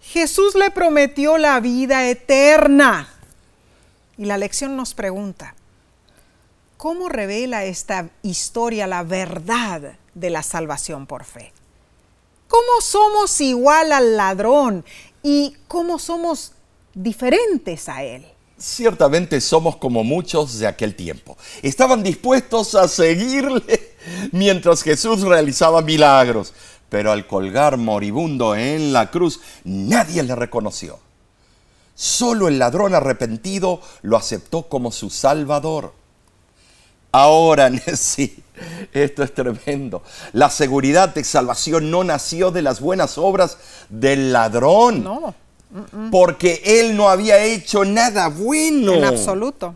[0.00, 3.08] Jesús le prometió la vida eterna.
[4.16, 5.56] Y la lección nos pregunta,
[6.80, 11.52] ¿Cómo revela esta historia la verdad de la salvación por fe?
[12.48, 14.82] ¿Cómo somos igual al ladrón
[15.22, 16.52] y cómo somos
[16.94, 18.24] diferentes a él?
[18.56, 21.36] Ciertamente somos como muchos de aquel tiempo.
[21.60, 23.94] Estaban dispuestos a seguirle
[24.32, 26.54] mientras Jesús realizaba milagros,
[26.88, 30.98] pero al colgar moribundo en la cruz, nadie le reconoció.
[31.94, 35.99] Solo el ladrón arrepentido lo aceptó como su Salvador.
[37.12, 38.36] Ahora, sí,
[38.92, 40.02] esto es tremendo.
[40.32, 45.04] La seguridad de salvación no nació de las buenas obras del ladrón.
[45.04, 45.34] No.
[46.10, 48.94] Porque él no había hecho nada bueno.
[48.94, 49.74] En absoluto.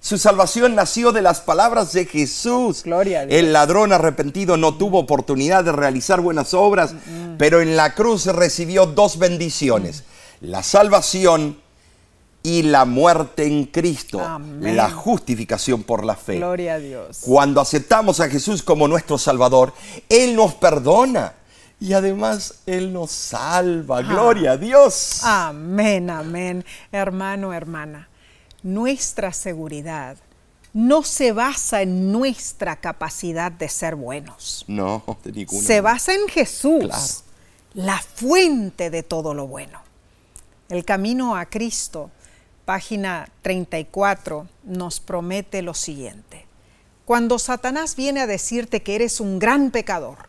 [0.00, 2.84] Su salvación nació de las palabras de Jesús.
[2.84, 3.38] Gloria a Dios.
[3.38, 6.94] El ladrón arrepentido no tuvo oportunidad de realizar buenas obras,
[7.36, 10.04] pero en la cruz recibió dos bendiciones.
[10.40, 11.58] La salvación
[12.42, 14.20] y la muerte en Cristo,
[14.60, 16.36] la justificación por la fe.
[16.36, 17.20] Gloria a Dios.
[17.22, 19.74] Cuando aceptamos a Jesús como nuestro Salvador,
[20.08, 21.34] Él nos perdona
[21.78, 23.98] y además Él nos salva.
[23.98, 24.02] Ah.
[24.02, 25.20] Gloria a Dios.
[25.24, 26.64] Amén, amén.
[26.92, 28.08] Hermano, hermana,
[28.62, 30.16] nuestra seguridad
[30.72, 34.64] no se basa en nuestra capacidad de ser buenos.
[34.66, 35.66] No, de ninguna.
[35.66, 37.24] Se basa en Jesús,
[37.74, 39.80] la fuente de todo lo bueno.
[40.68, 42.10] El camino a Cristo
[42.70, 46.46] página 34, nos promete lo siguiente.
[47.04, 50.28] Cuando Satanás viene a decirte que eres un gran pecador,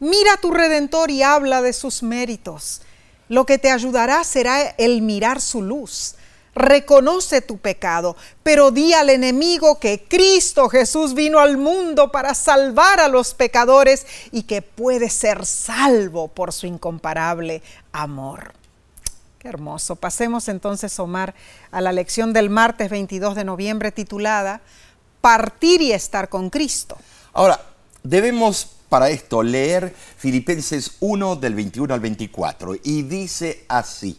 [0.00, 2.82] mira a tu redentor y habla de sus méritos.
[3.28, 6.16] Lo que te ayudará será el mirar su luz.
[6.56, 12.98] Reconoce tu pecado, pero di al enemigo que Cristo Jesús vino al mundo para salvar
[12.98, 18.65] a los pecadores y que puede ser salvo por su incomparable amor
[19.42, 19.96] hermoso.
[19.96, 21.34] Pasemos entonces, Omar,
[21.70, 24.60] a la lección del martes 22 de noviembre titulada
[25.20, 26.96] Partir y estar con Cristo.
[27.32, 27.60] Ahora,
[28.02, 34.18] debemos para esto leer Filipenses 1 del 21 al 24 y dice así.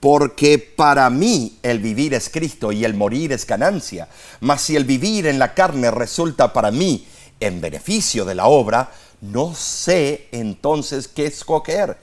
[0.00, 4.08] Porque para mí el vivir es Cristo y el morir es ganancia.
[4.40, 7.06] Mas si el vivir en la carne resulta para mí
[7.40, 8.90] en beneficio de la obra,
[9.22, 11.96] no sé entonces qué escoger,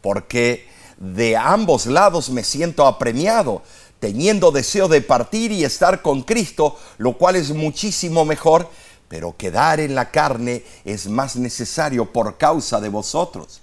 [0.00, 3.62] porque de ambos lados me siento apremiado,
[4.00, 8.68] teniendo deseo de partir y estar con Cristo, lo cual es muchísimo mejor,
[9.08, 13.60] pero quedar en la carne es más necesario por causa de vosotros.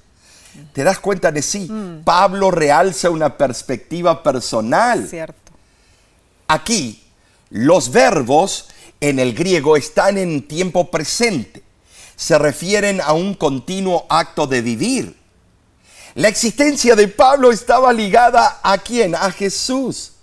[0.74, 1.70] ¿Te das cuenta de sí?
[1.70, 2.04] Mm.
[2.04, 5.06] Pablo realza una perspectiva personal.
[5.08, 5.52] Cierto.
[6.48, 7.04] Aquí,
[7.50, 8.68] los verbos
[9.02, 11.64] en el griego están en tiempo presente.
[12.16, 15.25] Se refieren a un continuo acto de vivir.
[16.16, 19.16] La existencia de Pablo estaba ligada a quién?
[19.16, 20.14] A Jesús.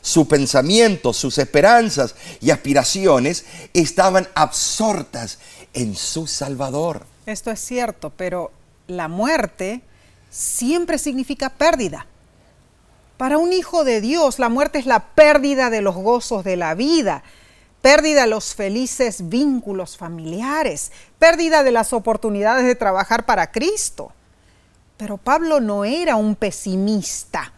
[0.00, 5.38] Su pensamiento, sus esperanzas y aspiraciones estaban absortas
[5.74, 7.04] en su Salvador.
[7.26, 8.50] Esto es cierto, pero
[8.86, 9.82] la muerte
[10.30, 12.06] siempre significa pérdida.
[13.18, 16.74] Para un hijo de Dios, la muerte es la pérdida de los gozos de la
[16.74, 17.22] vida,
[17.82, 24.12] pérdida de los felices vínculos familiares, pérdida de las oportunidades de trabajar para Cristo.
[24.96, 27.52] Pero Pablo no era un pesimista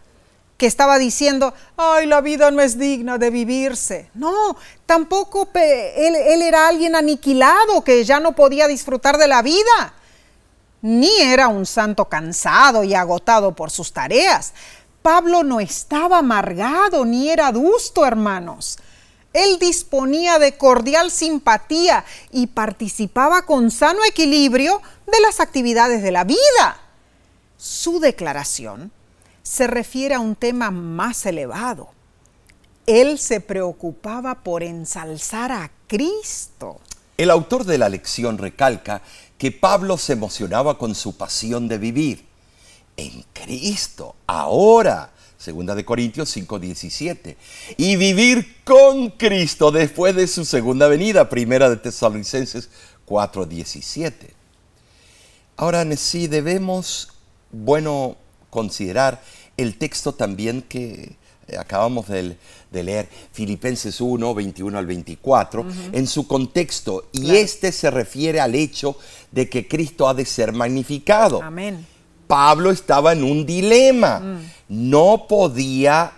[0.56, 4.10] que estaba diciendo, ay, la vida no es digna de vivirse.
[4.14, 9.94] No, tampoco él, él, era alguien aniquilado que ya no podía disfrutar de la vida.
[10.82, 14.52] Ni era un santo cansado y agotado por sus tareas.
[15.02, 18.78] Pablo no estaba amargado ni era adusto, hermanos.
[19.32, 26.22] Él disponía de cordial simpatía y participaba con sano equilibrio de las actividades de la
[26.22, 26.83] vida.
[27.64, 28.92] Su declaración
[29.42, 31.88] se refiere a un tema más elevado.
[32.86, 36.82] Él se preocupaba por ensalzar a Cristo.
[37.16, 39.00] El autor de la lección recalca
[39.38, 42.26] que Pablo se emocionaba con su pasión de vivir
[42.98, 47.38] en Cristo, ahora, segunda de Corintios 5:17,
[47.78, 52.68] y vivir con Cristo después de su segunda venida, primera de Tesalonicenses
[53.06, 54.34] 4:17.
[55.56, 57.13] Ahora sí debemos
[57.54, 58.16] bueno
[58.50, 59.22] considerar
[59.56, 62.36] el texto también que eh, acabamos de,
[62.70, 67.08] leer, Filipenses 1, 21 al 24, en su contexto.
[67.12, 68.96] Y este se refiere al hecho
[69.30, 71.42] de que Cristo ha de ser magnificado.
[71.42, 71.86] Amén.
[72.26, 74.20] Pablo estaba en un dilema.
[74.20, 74.38] Mm.
[74.68, 76.12] No podía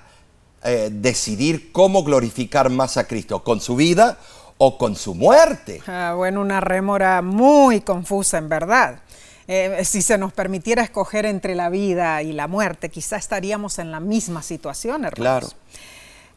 [0.65, 4.19] eh, decidir cómo glorificar más a Cristo, con su vida
[4.59, 5.83] o con su muerte.
[5.87, 9.01] Ah, bueno, una rémora muy confusa en verdad.
[9.49, 13.93] Eh, si se nos permitiera escoger entre la vida y la muerte, quizá estaríamos en
[13.93, 15.15] la misma situación, hermanos.
[15.15, 15.49] Claro.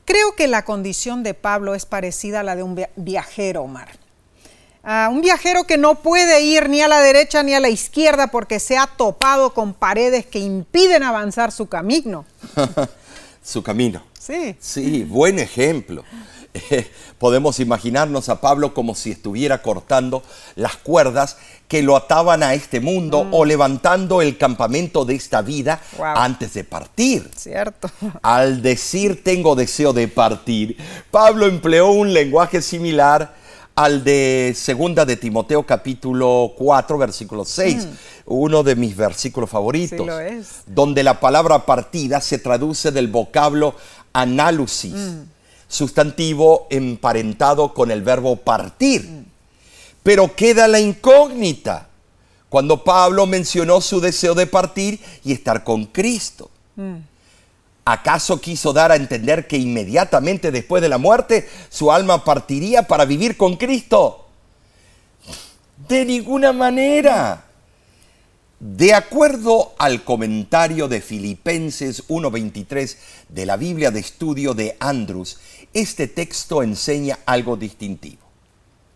[0.05, 3.89] Creo que la condición de Pablo es parecida a la de un viajero, Omar.
[5.11, 8.59] un viajero que no puede ir ni a la derecha ni a la izquierda porque
[8.59, 12.25] se ha topado con paredes que impiden avanzar su camino.
[13.43, 14.03] su camino.
[14.19, 14.55] Sí.
[14.59, 16.03] Sí, buen ejemplo.
[17.19, 20.23] podemos imaginarnos a Pablo como si estuviera cortando
[20.55, 23.33] las cuerdas que lo ataban a este mundo mm.
[23.33, 27.29] o levantando el campamento de esta vida antes de partir.
[27.35, 27.89] Cierto.
[28.21, 30.77] Al decir tengo deseo de partir,
[31.11, 33.37] Pablo empleó un lenguaje similar
[33.75, 37.89] al de segunda de Timoteo capítulo 4 versículo 6, mm.
[38.25, 40.05] uno de mis versículos favoritos,
[40.65, 43.75] donde la palabra partida se traduce del vocablo
[44.11, 44.93] análisis.
[44.93, 45.38] Mm
[45.69, 49.23] sustantivo emparentado con el verbo partir.
[50.03, 51.87] Pero queda la incógnita
[52.49, 56.49] cuando Pablo mencionó su deseo de partir y estar con Cristo.
[57.85, 63.05] ¿Acaso quiso dar a entender que inmediatamente después de la muerte su alma partiría para
[63.05, 64.27] vivir con Cristo?
[65.87, 67.45] De ninguna manera.
[68.59, 72.97] De acuerdo al comentario de Filipenses 1.23
[73.29, 75.39] de la Biblia de Estudio de Andrews,
[75.73, 78.29] este texto enseña algo distintivo.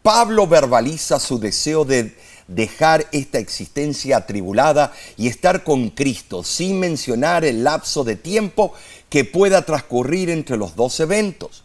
[0.02, 2.16] Pablo verbaliza su deseo de
[2.48, 8.74] dejar esta existencia atribulada y estar con Cristo sin mencionar el lapso de tiempo
[9.10, 11.64] que pueda transcurrir entre los dos eventos.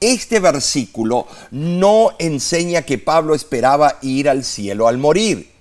[0.00, 5.52] Este versículo no enseña que Pablo esperaba ir al cielo al morir.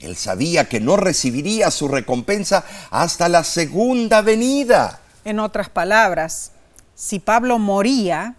[0.00, 5.00] Él sabía que no recibiría su recompensa hasta la segunda venida.
[5.24, 6.52] En otras palabras,
[6.98, 8.34] si Pablo moría,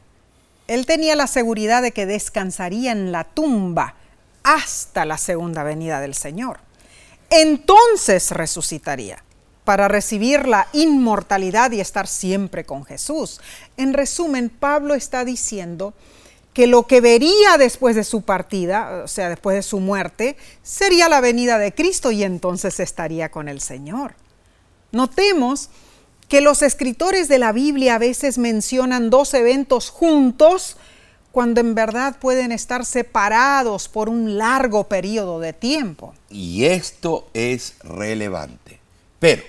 [0.68, 3.96] él tenía la seguridad de que descansaría en la tumba
[4.44, 6.60] hasta la segunda venida del Señor.
[7.30, 9.24] Entonces resucitaría
[9.64, 13.40] para recibir la inmortalidad y estar siempre con Jesús.
[13.78, 15.94] En resumen, Pablo está diciendo
[16.52, 21.08] que lo que vería después de su partida, o sea, después de su muerte, sería
[21.08, 24.16] la venida de Cristo y entonces estaría con el Señor.
[24.92, 25.70] Notemos
[26.30, 30.78] que los escritores de la Biblia a veces mencionan dos eventos juntos
[31.32, 36.14] cuando en verdad pueden estar separados por un largo periodo de tiempo.
[36.30, 38.80] Y esto es relevante.
[39.20, 39.44] Pero,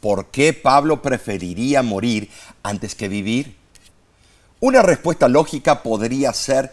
[0.00, 2.28] ¿por qué Pablo preferiría morir
[2.64, 3.56] antes que vivir?
[4.58, 6.72] Una respuesta lógica podría ser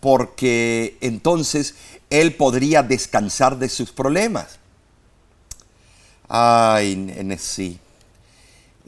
[0.00, 1.74] porque entonces
[2.08, 4.58] él podría descansar de sus problemas.
[6.28, 7.78] Ay, sí.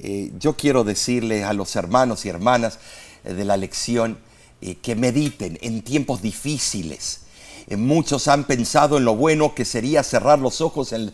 [0.03, 2.79] Eh, yo quiero decirle a los hermanos y hermanas
[3.23, 4.19] eh, de la lección
[4.63, 7.21] eh, que mediten en tiempos difíciles.
[7.77, 11.13] muchos han pensado en lo bueno que sería cerrar los ojos en,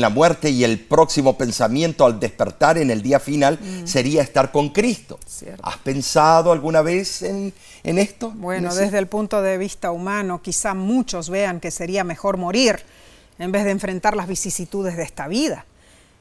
[0.00, 3.86] la muerte y el próximo pensamiento al despertar en el día final mm.
[3.86, 5.18] sería estar con Cristo.
[5.62, 7.52] ¿Has pensado alguna vez en,
[7.82, 8.32] esto?
[8.36, 12.80] Bueno, desde el punto de vista humano, quizá muchos vean que sería mejor morir
[13.38, 15.66] en vez de enfrentar las vicisitudes de esta vida.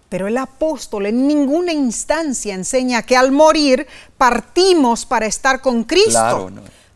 [0.10, 3.88] Pero el apóstol en ninguna instancia enseña que al morir
[4.18, 6.52] partimos para estar con Cristo.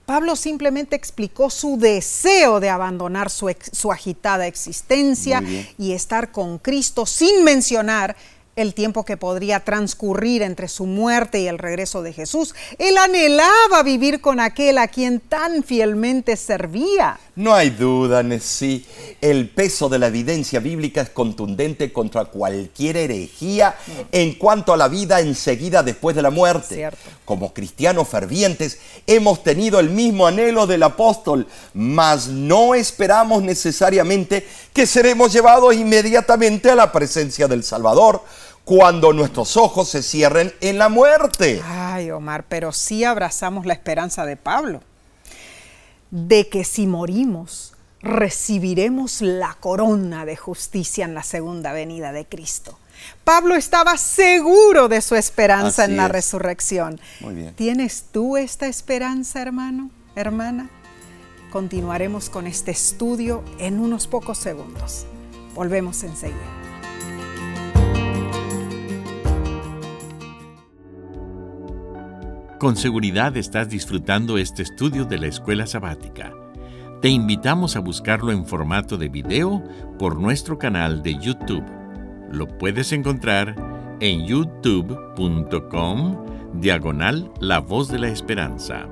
[0.06, 5.44] Pablo simplemente explicó su deseo de abandonar su, su agitada existencia
[5.78, 8.16] y estar con Cristo sin mencionar
[8.62, 12.54] el tiempo que podría transcurrir entre su muerte y el regreso de Jesús.
[12.78, 17.20] Él anhelaba vivir con aquel a quien tan fielmente servía.
[17.36, 18.86] No hay duda, Nessie.
[19.22, 23.76] El peso de la evidencia bíblica es contundente contra cualquier herejía
[24.12, 26.90] en cuanto a la vida enseguida después de la muerte.
[27.24, 34.86] Como cristianos fervientes hemos tenido el mismo anhelo del apóstol, mas no esperamos necesariamente que
[34.86, 38.22] seremos llevados inmediatamente a la presencia del Salvador
[38.66, 41.62] cuando nuestros ojos se cierren en la muerte.
[41.66, 44.82] Ay, Omar, pero sí abrazamos la esperanza de Pablo,
[46.12, 52.78] de que si morimos, recibiremos la corona de justicia en la segunda venida de Cristo.
[53.24, 57.00] Pablo estaba seguro de su esperanza en la resurrección.
[57.22, 57.56] Muy bien.
[57.56, 60.70] ¿Tienes tú esta esperanza, hermano, hermana?
[61.52, 65.06] Continuaremos con este estudio en unos pocos segundos.
[65.56, 66.59] Volvemos enseguida.
[72.60, 76.34] Con seguridad estás disfrutando este estudio de la escuela sabática.
[77.02, 79.64] Te invitamos a buscarlo en formato de video
[79.98, 81.64] por nuestro canal de YouTube.
[82.30, 83.56] Lo puedes encontrar
[84.02, 88.90] en youtube.com diagonal La Voz de la Esperanza.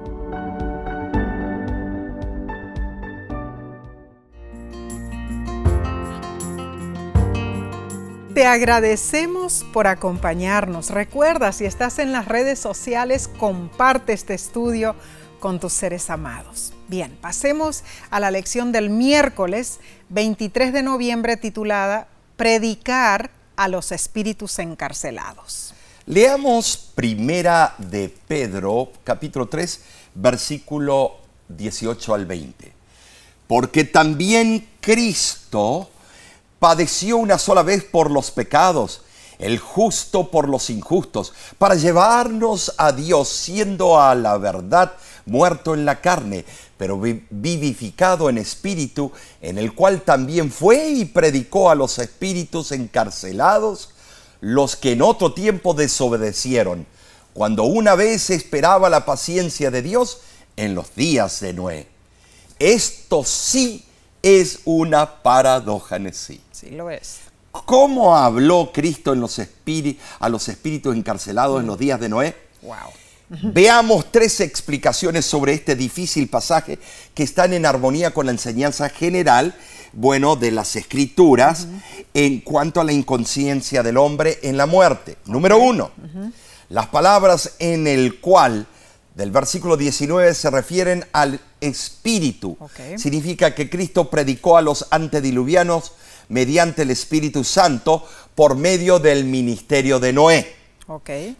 [8.37, 10.91] Te agradecemos por acompañarnos.
[10.91, 14.95] Recuerda, si estás en las redes sociales, comparte este estudio
[15.39, 16.71] con tus seres amados.
[16.87, 19.79] Bien, pasemos a la lección del miércoles
[20.09, 25.73] 23 de noviembre titulada Predicar a los espíritus encarcelados.
[26.05, 29.81] Leamos primera de Pedro, capítulo 3,
[30.13, 31.15] versículo
[31.49, 32.71] 18 al 20.
[33.47, 35.89] Porque también Cristo
[36.59, 39.01] padeció una sola vez por los pecados,
[39.39, 44.93] el justo por los injustos, para llevarnos a Dios, siendo a la verdad
[45.25, 46.45] muerto en la carne,
[46.77, 53.91] pero vivificado en espíritu, en el cual también fue y predicó a los espíritus encarcelados,
[54.39, 56.85] los que en otro tiempo desobedecieron,
[57.33, 60.21] cuando una vez esperaba la paciencia de Dios
[60.55, 61.87] en los días de Noé.
[62.59, 63.86] Esto sí
[64.21, 66.41] es una paradoja en sí.
[66.51, 67.19] Sí lo es.
[67.51, 69.39] ¿Cómo habló Cristo en los
[70.19, 72.35] a los espíritus encarcelados en los días de Noé?
[72.61, 72.75] Wow.
[73.29, 76.79] Veamos tres explicaciones sobre este difícil pasaje
[77.13, 79.53] que están en armonía con la enseñanza general,
[79.91, 81.67] bueno, de las escrituras
[82.13, 85.17] en cuanto a la inconsciencia del hombre en la muerte.
[85.25, 85.91] Número uno,
[86.69, 88.65] las palabras en el cual
[89.15, 92.57] del versículo 19 se refieren al espíritu.
[92.97, 95.93] Significa que Cristo predicó a los antediluvianos
[96.29, 98.05] mediante el Espíritu Santo
[98.35, 100.55] por medio del ministerio de Noé.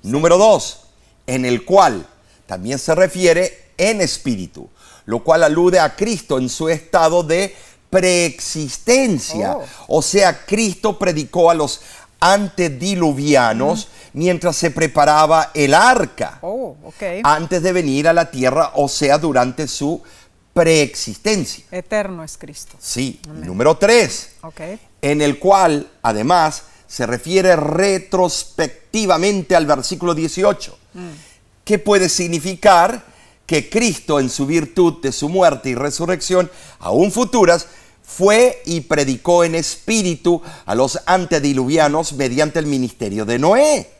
[0.04, 0.82] Número dos,
[1.26, 2.08] en el cual
[2.46, 4.70] también se refiere en espíritu,
[5.06, 7.56] lo cual alude a Cristo en su estado de
[7.90, 9.58] preexistencia.
[9.58, 9.66] Oh.
[9.88, 11.82] O sea, Cristo predicó a los
[12.20, 16.76] antediluvianos mientras se preparaba el arca, oh,
[17.24, 20.02] antes de venir a la tierra, o sea, durante su
[20.54, 21.66] preexistencia.
[21.72, 22.76] Eterno es Cristo.
[22.80, 23.20] Sí.
[23.28, 24.32] Número tres,
[25.02, 31.10] en el cual además se refiere retrospectivamente al versículo 18, mm.
[31.64, 33.04] que puede significar
[33.46, 36.50] que Cristo en su virtud de su muerte y resurrección,
[36.80, 37.68] aún futuras,
[38.08, 43.92] fue y predicó en espíritu a los antediluvianos mediante el ministerio de Noé.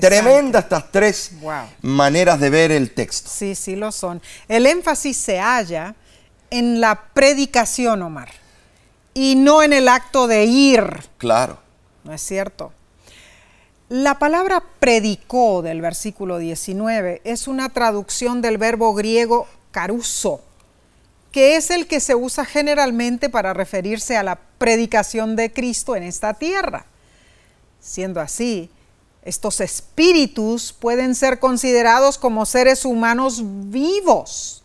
[0.00, 1.32] Tremenda estas tres
[1.80, 3.28] maneras de ver el texto.
[3.32, 4.20] Sí, sí lo son.
[4.46, 5.96] El énfasis se halla
[6.50, 8.30] en la predicación, Omar,
[9.14, 10.84] y no en el acto de ir.
[11.16, 11.58] Claro.
[12.04, 12.72] ¿No es cierto?
[13.88, 20.42] La palabra predicó del versículo 19 es una traducción del verbo griego caruso,
[21.32, 26.02] que es el que se usa generalmente para referirse a la predicación de Cristo en
[26.02, 26.86] esta tierra.
[27.80, 28.70] Siendo así,
[29.22, 34.62] estos espíritus pueden ser considerados como seres humanos vivos.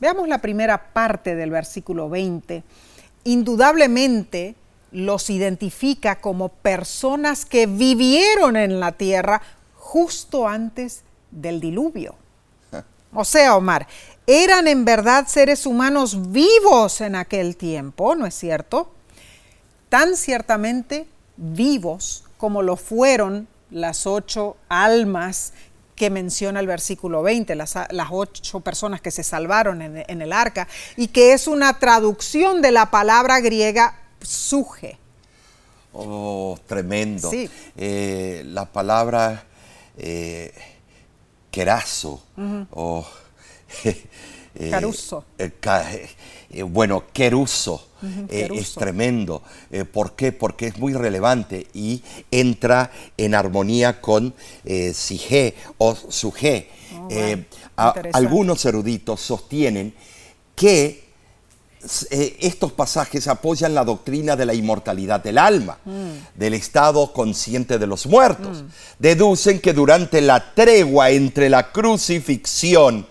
[0.00, 2.62] Veamos la primera parte del versículo 20.
[3.24, 4.54] Indudablemente
[4.92, 9.42] los identifica como personas que vivieron en la tierra
[9.74, 12.14] justo antes del diluvio.
[13.12, 13.88] O sea, Omar,
[14.28, 18.92] eran en verdad seres humanos vivos en aquel tiempo, ¿no es cierto?
[19.88, 21.06] Tan ciertamente
[21.38, 25.54] vivos como lo fueron las ocho almas
[25.96, 27.74] que menciona el versículo 20, las,
[28.10, 32.90] ocho personas que se salvaron en, el arca, y que es una traducción de la
[32.90, 34.98] palabra griega suje.
[35.94, 37.30] Oh, tremendo.
[37.76, 39.44] Eh, la palabra
[39.96, 40.52] eh,
[41.50, 42.22] querazo,
[42.70, 43.06] o
[43.84, 45.24] eh, Caruso.
[46.70, 47.88] bueno, queruso
[48.28, 49.42] eh, es tremendo.
[49.70, 50.32] Eh, ¿Por qué?
[50.32, 56.70] Porque es muy relevante y entra en armonía con eh, Sige o Suje.
[57.76, 59.94] Oh, algunos eruditos sostienen
[60.54, 61.08] que
[62.40, 66.38] estos pasajes apoyan la doctrina de la inmortalidad del alma, mm.
[66.38, 68.62] del estado consciente de los muertos.
[68.62, 68.66] Mm.
[68.98, 73.06] Deducen que durante la tregua entre la crucifixión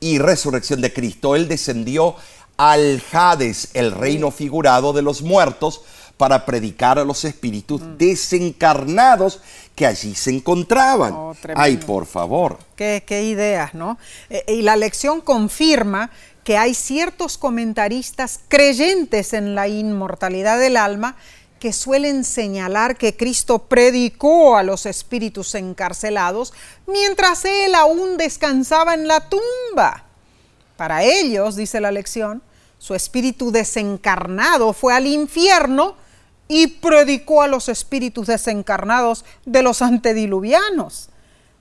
[0.00, 2.16] y resurrección de Cristo, Él descendió
[2.56, 5.82] al Hades, el reino figurado de los muertos,
[6.16, 7.96] para predicar a los espíritus mm.
[7.96, 9.40] desencarnados
[9.74, 11.14] que allí se encontraban.
[11.14, 12.58] Oh, Ay, por favor.
[12.76, 13.96] Qué, ideas, ¿no?
[14.28, 16.10] Eh, y la lección confirma
[16.44, 21.16] que hay ciertos comentaristas creyentes en la inmortalidad del alma
[21.60, 26.54] que suelen señalar que Cristo predicó a los espíritus encarcelados
[26.86, 30.06] mientras él aún descansaba en la tumba.
[30.76, 32.42] Para ellos, dice la lección,
[32.78, 35.96] su espíritu desencarnado fue al infierno
[36.48, 41.10] y predicó a los espíritus desencarnados de los antediluvianos.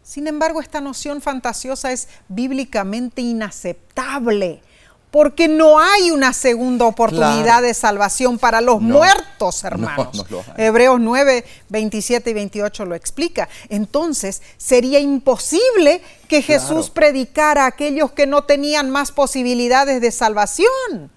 [0.01, 4.63] Sin embargo, esta noción fantasiosa es bíblicamente inaceptable
[5.11, 10.25] porque no hay una segunda oportunidad de salvación para los muertos, hermanos.
[10.55, 13.49] Hebreos 9, 27 y 28 lo explica.
[13.69, 21.11] Entonces, sería imposible que Jesús predicara a aquellos que no tenían más posibilidades de salvación.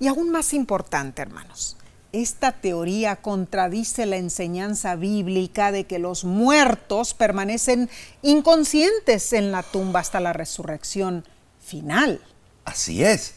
[0.00, 1.76] Y aún más importante, hermanos,
[2.12, 7.90] esta teoría contradice la enseñanza bíblica de que los muertos permanecen
[8.22, 11.24] inconscientes en la tumba hasta la resurrección
[11.60, 12.20] final.
[12.64, 13.34] Así es.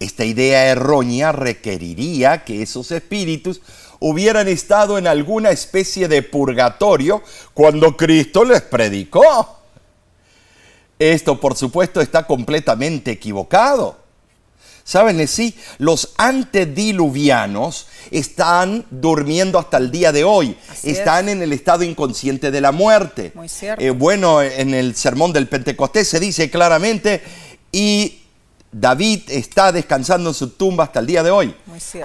[0.00, 3.60] Esta idea errónea requeriría que esos espíritus
[3.98, 9.58] hubieran estado en alguna especie de purgatorio cuando Cristo les predicó.
[10.98, 13.96] Esto, por supuesto, está completamente equivocado.
[14.84, 15.28] ¿Saben?
[15.28, 20.56] Sí, los antediluvianos están durmiendo hasta el día de hoy.
[20.82, 23.32] están en el estado inconsciente de la muerte.
[23.34, 23.84] Muy cierto.
[23.84, 27.22] Eh, bueno, en el sermón del Pentecostés se dice claramente,
[27.70, 28.22] y
[28.70, 31.54] David está descansando en su tumba hasta el día de hoy.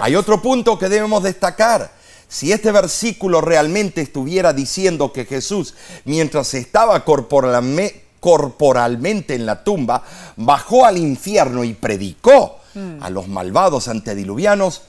[0.00, 1.92] Hay otro punto que debemos destacar.
[2.28, 10.02] Si este versículo realmente estuviera diciendo que Jesús, mientras estaba corporalmente en la tumba,
[10.36, 13.02] bajó al infierno y predicó mm.
[13.02, 14.82] a los malvados antediluvianos,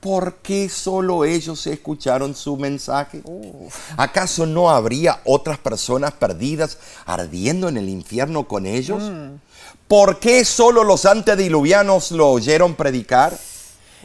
[0.00, 3.22] ¿por qué solo ellos escucharon su mensaje?
[3.96, 9.02] ¿Acaso no habría otras personas perdidas ardiendo en el infierno con ellos?
[9.02, 9.36] Mm.
[9.88, 13.38] ¿Por qué solo los antediluvianos lo oyeron predicar?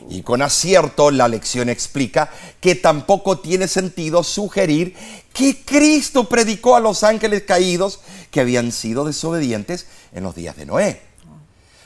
[0.09, 4.95] Y con acierto la lección explica que tampoco tiene sentido sugerir
[5.33, 7.99] que Cristo predicó a los ángeles caídos
[8.31, 11.01] que habían sido desobedientes en los días de Noé.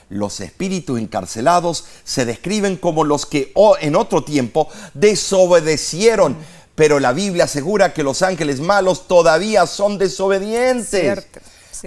[0.09, 6.37] Los espíritus encarcelados se describen como los que en otro tiempo desobedecieron,
[6.75, 11.25] pero la Biblia asegura que los ángeles malos todavía son desobedientes.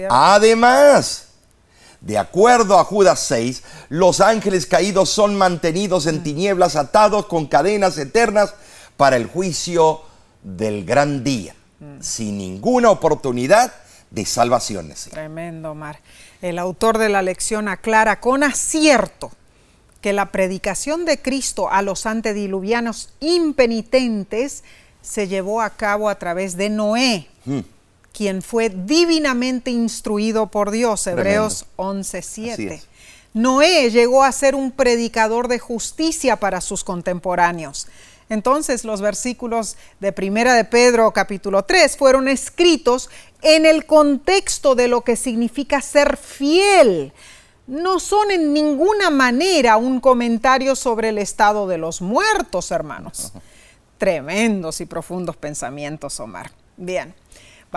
[0.09, 1.26] Además,
[2.01, 7.97] de acuerdo a Judas 6, los ángeles caídos son mantenidos en tinieblas atados con cadenas
[7.97, 8.53] eternas
[8.97, 10.01] para el juicio
[10.43, 11.55] del gran día,
[11.99, 13.73] sin ninguna oportunidad
[14.09, 14.93] de salvación.
[15.11, 15.99] Tremendo, Mar.
[16.41, 19.31] El autor de la lección aclara con acierto
[20.01, 24.63] que la predicación de Cristo a los antediluvianos impenitentes
[25.01, 27.27] se llevó a cabo a través de Noé,
[28.17, 32.81] quien fue divinamente instruido por Dios, Hebreos 11:7.
[33.35, 37.85] Noé llegó a ser un predicador de justicia para sus contemporáneos.
[38.27, 43.11] Entonces los versículos de Primera de Pedro capítulo 3 fueron escritos
[43.43, 47.13] en el contexto de lo que significa ser fiel.
[47.67, 53.31] No son en ninguna manera un comentario sobre el estado de los muertos, hermanos.
[53.99, 56.49] Tremendos y profundos pensamientos, Omar.
[56.77, 57.13] Bien,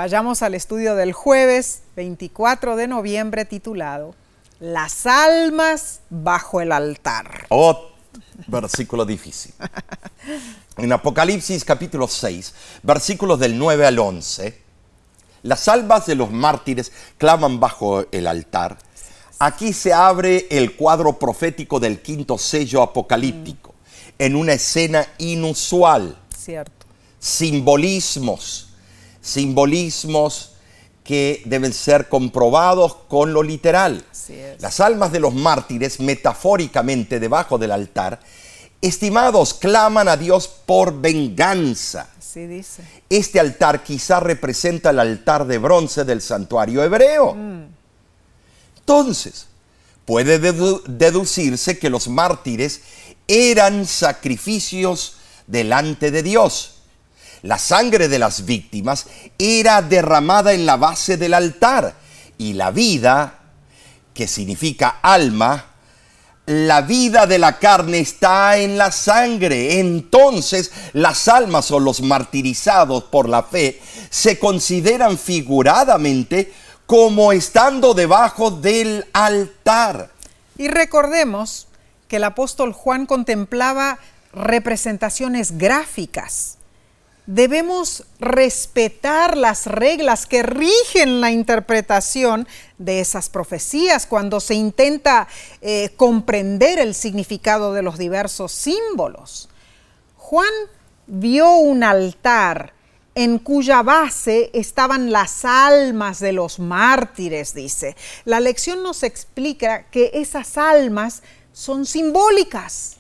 [0.01, 4.15] vayamos al estudio del jueves 24 de noviembre titulado
[4.59, 7.45] Las almas bajo el altar.
[7.51, 7.91] Oh,
[8.47, 9.53] versículo difícil.
[10.79, 14.63] En Apocalipsis capítulo 6, versículos del 9 al 11,
[15.43, 18.79] las almas de los mártires claman bajo el altar.
[19.39, 23.75] Aquí se abre el cuadro profético del quinto sello apocalíptico,
[24.19, 26.17] en una escena inusual.
[26.35, 26.87] Cierto.
[27.19, 28.70] Simbolismos,
[29.21, 30.53] simbolismos
[31.05, 34.05] que deben ser comprobados con lo literal.
[34.61, 38.21] Las almas de los mártires, metafóricamente debajo del altar,
[38.81, 42.09] estimados, claman a Dios por venganza.
[42.17, 42.85] Así dice.
[43.09, 47.35] Este altar quizá representa el altar de bronce del santuario hebreo.
[47.35, 47.65] Mm.
[48.79, 49.47] Entonces,
[50.05, 52.83] puede deducirse que los mártires
[53.27, 55.15] eran sacrificios
[55.47, 56.80] delante de Dios.
[57.43, 59.07] La sangre de las víctimas
[59.39, 61.95] era derramada en la base del altar
[62.37, 63.39] y la vida,
[64.13, 65.67] que significa alma,
[66.47, 69.79] la vida de la carne está en la sangre.
[69.79, 73.81] Entonces las almas o los martirizados por la fe
[74.11, 76.53] se consideran figuradamente
[76.87, 80.11] como estando debajo del altar.
[80.59, 81.69] Y recordemos
[82.09, 83.99] que el apóstol Juan contemplaba
[84.33, 86.59] representaciones gráficas
[87.27, 92.47] debemos respetar las reglas que rigen la interpretación
[92.79, 95.29] de esas profecías cuando se intenta
[95.61, 99.49] eh, comprender el significado de los diversos símbolos.
[100.17, 100.53] Juan
[101.07, 102.73] vio un altar
[103.15, 107.97] en cuya base estaban las almas de los mártires, dice.
[108.25, 113.00] La lección nos explica que esas almas son simbólicas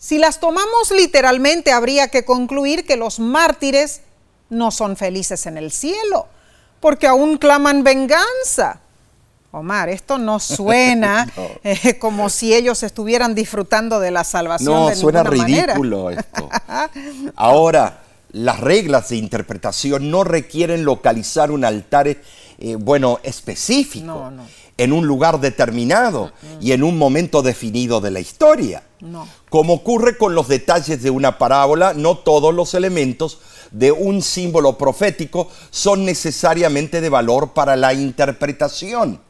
[0.00, 4.00] si las tomamos literalmente, habría que concluir que los mártires
[4.48, 6.26] no son felices en el cielo,
[6.80, 8.80] porque aún claman venganza.
[9.50, 11.30] Omar, esto no suena
[11.62, 14.72] eh, como si ellos estuvieran disfrutando de la salvación.
[14.72, 16.48] No, suena ridículo esto.
[17.36, 18.00] Ahora,
[18.32, 24.06] las reglas de interpretación no requieren localizar un altar, eh, bueno, específico.
[24.06, 24.44] No, no
[24.80, 28.82] en un lugar determinado y en un momento definido de la historia.
[29.50, 33.40] Como ocurre con los detalles de una parábola, no todos los elementos
[33.72, 39.20] de un símbolo profético son necesariamente de valor para la interpretación.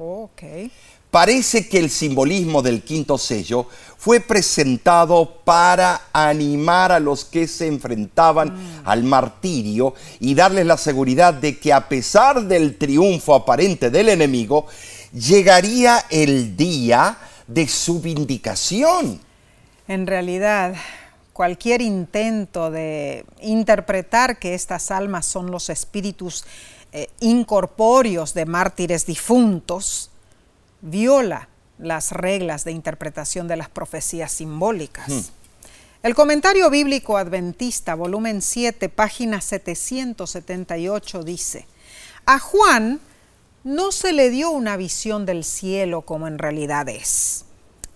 [1.10, 3.66] Parece que el simbolismo del quinto sello
[3.98, 8.82] fue presentado para animar a los que se enfrentaban mm.
[8.84, 14.66] al martirio y darles la seguridad de que a pesar del triunfo aparente del enemigo,
[15.12, 19.20] llegaría el día de su vindicación.
[19.88, 20.76] En realidad,
[21.32, 26.44] cualquier intento de interpretar que estas almas son los espíritus
[26.92, 30.09] eh, incorpóreos de mártires difuntos,
[30.80, 35.08] viola las reglas de interpretación de las profecías simbólicas.
[35.08, 35.20] Hmm.
[36.02, 41.66] El comentario bíblico adventista, volumen 7, página 778, dice,
[42.24, 43.00] a Juan
[43.64, 47.44] no se le dio una visión del cielo como en realidad es.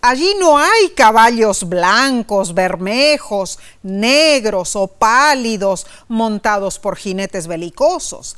[0.02, 8.36] Allí no hay caballos blancos, bermejos, negros o pálidos montados por jinetes belicosos.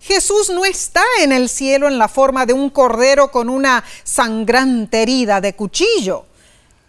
[0.00, 5.02] Jesús no está en el cielo en la forma de un cordero con una sangrante
[5.02, 6.26] herida de cuchillo.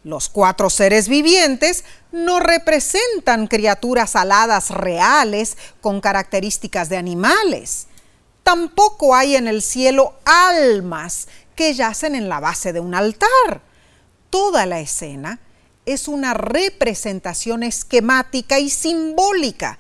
[0.04, 7.88] Los cuatro seres vivientes no representan criaturas aladas reales con características de animales
[8.50, 13.62] tampoco hay en el cielo almas que yacen en la base de un altar.
[14.32, 15.40] Toda la escena
[15.86, 19.78] es una representación esquemática y simbólica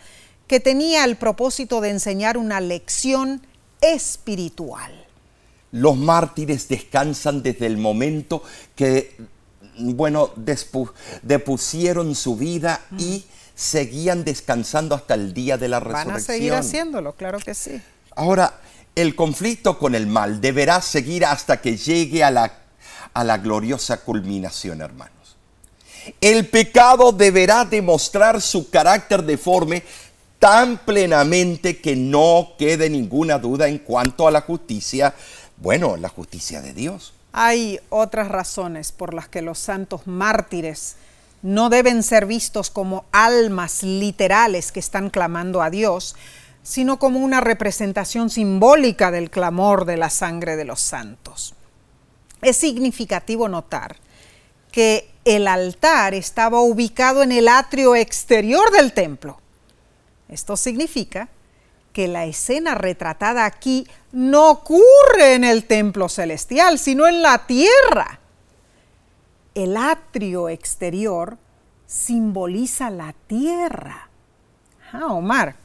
[0.49, 3.45] que tenía el propósito de enseñar una lección
[3.81, 5.05] espiritual.
[5.71, 8.41] Los mártires descansan desde el momento
[8.75, 9.15] que,
[9.77, 10.31] bueno,
[11.21, 16.13] depusieron su vida y seguían descansando hasta el día de la resurrección.
[16.13, 17.79] Van a seguir haciéndolo, claro que sí.
[18.15, 18.59] Ahora,
[18.95, 22.51] el conflicto con el mal deberá seguir hasta que llegue a la,
[23.13, 25.37] a la gloriosa culminación, hermanos.
[26.19, 29.83] El pecado deberá demostrar su carácter deforme
[30.39, 35.13] tan plenamente que no quede ninguna duda en cuanto a la justicia,
[35.57, 37.13] bueno, la justicia de Dios.
[37.33, 40.95] Hay otras razones por las que los santos mártires
[41.41, 46.15] no deben ser vistos como almas literales que están clamando a Dios,
[46.63, 51.53] sino como una representación simbólica del clamor de la sangre de los santos.
[52.41, 53.97] Es significativo notar
[54.71, 59.39] que el altar estaba ubicado en el atrio exterior del templo.
[60.29, 61.29] Esto significa
[61.91, 68.19] que la escena retratada aquí no ocurre en el templo celestial, sino en la tierra.
[69.55, 71.37] El atrio exterior
[71.87, 74.09] simboliza la tierra.
[74.93, 75.55] Ah, Omar,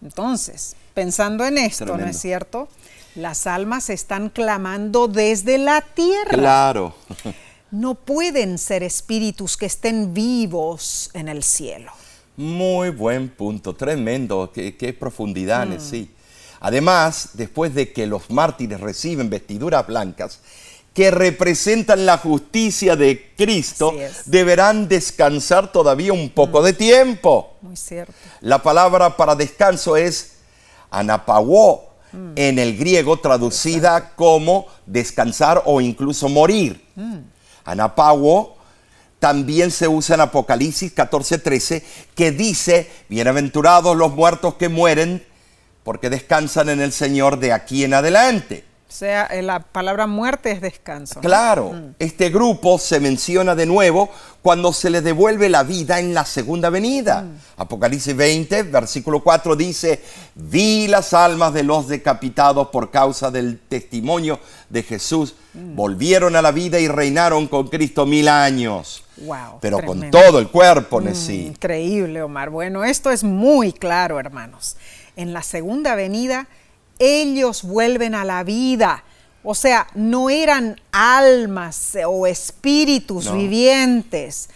[0.00, 2.68] entonces, pensando en esto, ¿no es cierto?
[3.14, 6.30] Las almas están clamando desde la tierra.
[6.30, 6.94] Claro.
[7.70, 11.92] No pueden ser espíritus que estén vivos en el cielo.
[12.42, 15.78] Muy buen punto, tremendo, qué, profundidad, mm.
[15.80, 16.10] sí.
[16.58, 20.40] Además, después de que los mártires reciben vestiduras blancas,
[20.92, 23.94] que representan la justicia de Cristo,
[24.26, 26.64] deberán descansar todavía un poco mm.
[26.64, 27.52] de tiempo.
[27.62, 28.12] Muy cierto.
[28.40, 30.32] La palabra para descanso es
[30.90, 32.32] anapawó, mm.
[32.34, 36.84] en el griego traducida como descansar o incluso morir.
[36.96, 37.18] Mm.
[37.64, 38.56] Anapawó
[39.22, 41.84] también se usa en Apocalipsis 14:13,
[42.16, 45.24] que dice, bienaventurados los muertos que mueren,
[45.84, 48.64] porque descansan en el Señor de aquí en adelante.
[48.92, 51.20] O sea, eh, la palabra muerte es descanso.
[51.20, 51.94] Claro, mm.
[52.00, 54.10] este grupo se menciona de nuevo
[54.42, 57.22] cuando se le devuelve la vida en la segunda venida.
[57.22, 57.60] Mm.
[57.62, 60.02] Apocalipsis 20, versículo 4 dice,
[60.34, 65.74] vi las almas de los decapitados por causa del testimonio de Jesús, mm.
[65.74, 69.04] volvieron a la vida y reinaron con Cristo mil años.
[69.24, 71.46] Wow, pero con todo el cuerpo, sí.
[71.46, 72.50] Increíble, Omar.
[72.50, 74.76] Bueno, esto es muy claro, hermanos.
[75.16, 76.48] En la segunda venida,
[76.98, 79.04] ellos vuelven a la vida.
[79.44, 84.48] O sea, no eran almas o espíritus vivientes.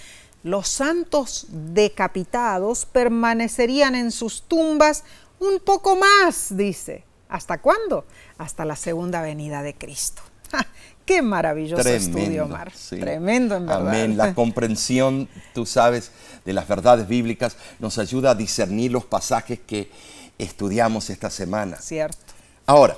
[0.42, 5.02] Los santos decapitados permanecerían en sus tumbas
[5.40, 7.04] un poco más, dice.
[7.28, 8.04] ¿Hasta cuándo?
[8.38, 10.22] Hasta la segunda venida de Cristo.
[11.06, 12.72] Qué maravilloso estudio, Omar.
[12.90, 13.88] Tremendo, en verdad.
[13.88, 14.16] Amén.
[14.16, 16.10] La comprensión, tú sabes,
[16.44, 19.88] de las verdades bíblicas nos ayuda a discernir los pasajes que
[20.36, 21.76] estudiamos esta semana.
[21.80, 22.18] Cierto.
[22.66, 22.96] Ahora,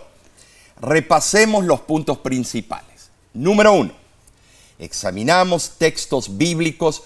[0.80, 3.10] repasemos los puntos principales.
[3.34, 3.92] Número uno,
[4.78, 7.02] examinamos textos bíblicos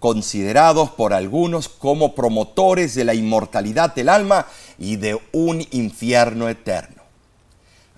[0.00, 4.46] considerados por algunos como promotores de la inmortalidad del alma
[4.78, 6.99] y de un infierno eterno.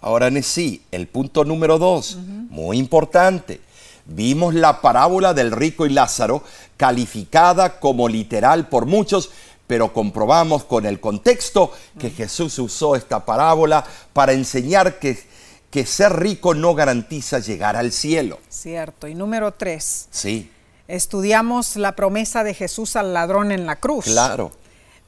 [0.02, 3.60] Ahora, sí, el punto número dos, muy importante.
[4.04, 6.42] Vimos la parábola del rico y Lázaro
[6.76, 9.30] calificada como literal por muchos,
[9.68, 15.22] pero comprobamos con el contexto que Jesús usó esta parábola para enseñar que,
[15.70, 18.40] que ser rico no garantiza llegar al cielo.
[18.48, 19.06] Cierto.
[19.06, 20.08] Y número tres.
[20.10, 20.50] Sí.
[20.88, 24.06] Estudiamos la promesa de Jesús al ladrón en la cruz.
[24.06, 24.50] Claro.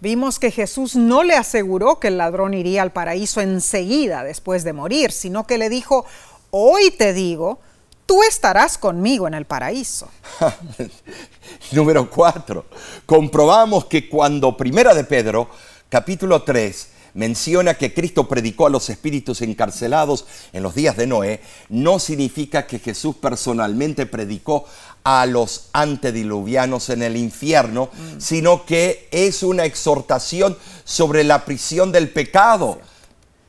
[0.04, 4.74] Vimos que Jesús no le aseguró que el ladrón iría al paraíso enseguida después de
[4.74, 6.04] morir, sino que le dijo,
[6.50, 7.58] hoy te digo,
[8.04, 10.10] tú estarás conmigo en el paraíso.
[11.72, 12.66] Número cuatro,
[13.06, 15.48] comprobamos que cuando Primera de Pedro,
[15.88, 21.40] capítulo 3, menciona que Cristo predicó a los espíritus encarcelados en los días de Noé,
[21.70, 24.66] no significa que Jesús personalmente predicó
[25.04, 28.20] a los antediluvianos en el infierno, mm.
[28.20, 32.80] sino que es una exhortación sobre la prisión del pecado.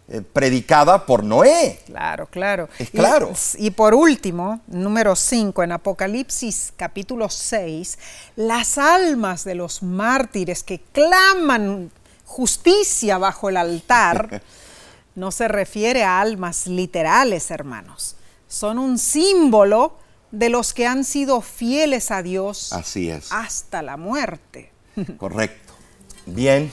[0.07, 1.79] Eh, predicada por Noé.
[1.87, 2.69] Claro, claro.
[2.77, 3.33] Es claro.
[3.57, 7.97] Y, por último, número 5, en Apocalipsis capítulo 6,
[8.35, 11.89] las almas de los mártires que claman
[12.23, 14.43] justicia bajo el altar,
[15.15, 18.15] no se refiere a almas literales, hermanos.
[18.47, 20.04] Son un símbolo
[20.37, 23.31] de los que han sido fieles a Dios Así es.
[23.31, 24.71] hasta la muerte.
[25.17, 25.73] Correcto.
[26.25, 26.71] Bien.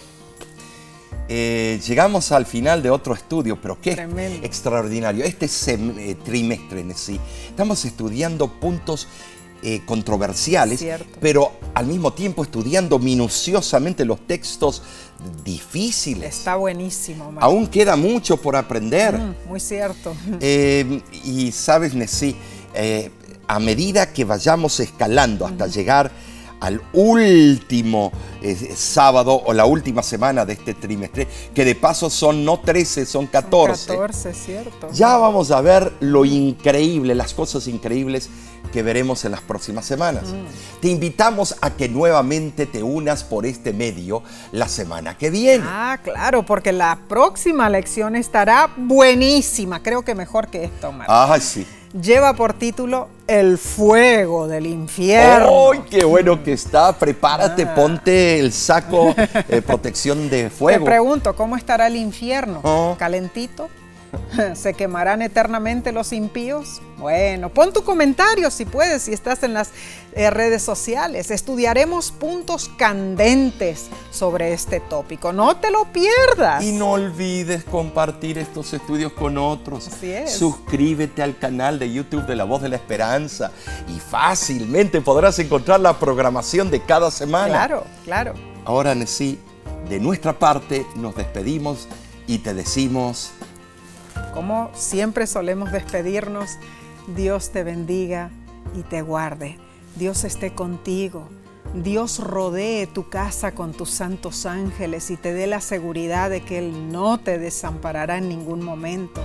[1.28, 3.92] Eh, llegamos al final de otro estudio, pero qué
[4.42, 5.24] extraordinario.
[5.24, 9.06] Este eh, trimestre en sí, estamos estudiando puntos
[9.62, 10.84] eh, controversiales,
[11.20, 14.82] pero al mismo tiempo estudiando minuciosamente los textos
[15.44, 16.38] difíciles.
[16.38, 17.32] Está buenísimo.
[17.40, 19.16] Aún queda mucho por aprender.
[19.16, 20.14] Mm, muy cierto.
[21.24, 22.36] y sabes, Nessie,
[23.47, 26.11] a medida que vayamos escalando hasta llegar
[26.62, 32.45] al último eh, sábado o la última semana de este trimestre, que de paso son
[32.45, 33.86] no 13, son 14.
[33.86, 34.88] Son 14, cierto.
[34.93, 38.30] Ya vamos a ver lo increíble, las cosas increíbles
[38.72, 40.28] que veremos en las próximas semanas.
[40.28, 40.80] Mm.
[40.80, 44.22] Te invitamos a que nuevamente te unas por este medio
[44.53, 45.64] la semana que viene.
[45.66, 49.82] Ah, claro, porque la próxima lección estará buenísima.
[49.82, 51.09] Creo que mejor que esto, Omar.
[51.11, 51.66] Ah, sí.
[52.01, 55.72] Lleva por título El fuego del infierno.
[55.72, 56.93] ¡Ay, qué bueno que está!
[56.99, 57.74] Prepárate, Ah.
[57.74, 59.14] ponte el saco
[59.49, 60.86] de protección de Te fuego.
[60.86, 62.61] pregunto, ¿cómo estará el infierno?
[62.62, 62.97] Oh.
[62.99, 63.68] ¿Calentito?
[64.54, 66.80] ¿Se quemarán eternamente los impíos?
[66.98, 69.70] Bueno, pon tu comentario si puedes, si estás en las
[70.14, 71.30] eh, redes sociales.
[71.30, 75.32] Estudiaremos puntos candentes sobre este tópico.
[75.32, 76.62] No te lo pierdas.
[76.62, 79.88] Y no olvides compartir estos estudios con otros.
[79.88, 80.32] Así es.
[80.32, 83.50] Suscríbete al canal de YouTube de La Voz de la Esperanza
[83.88, 87.48] y fácilmente podrás encontrar la programación de cada semana.
[87.48, 88.34] Claro, claro.
[88.64, 89.40] Ahora, sí,
[89.88, 91.88] de nuestra parte nos despedimos
[92.26, 93.32] y te decimos
[94.32, 96.58] Como siempre solemos despedirnos,
[97.14, 98.30] Dios te bendiga
[98.74, 99.58] y te guarde.
[99.96, 101.28] Dios esté contigo.
[101.74, 106.58] Dios rodee tu casa con tus santos ángeles y te dé la seguridad de que
[106.58, 109.22] Él no te desamparará en ningún momento.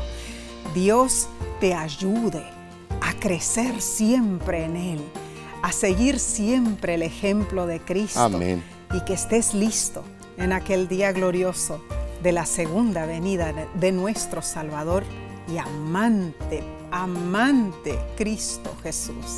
[0.74, 1.28] Dios
[1.60, 2.44] te ayude
[3.02, 5.00] a crecer siempre en Él,
[5.62, 8.20] a seguir siempre el ejemplo de Cristo.
[8.20, 8.64] Amén.
[8.94, 10.04] Y que estés listo
[10.38, 11.82] en aquel día glorioso
[12.28, 15.06] de la segunda venida de- nuestro Salvador
[15.48, 16.62] y amante,
[16.92, 19.38] amante Cristo Jesús.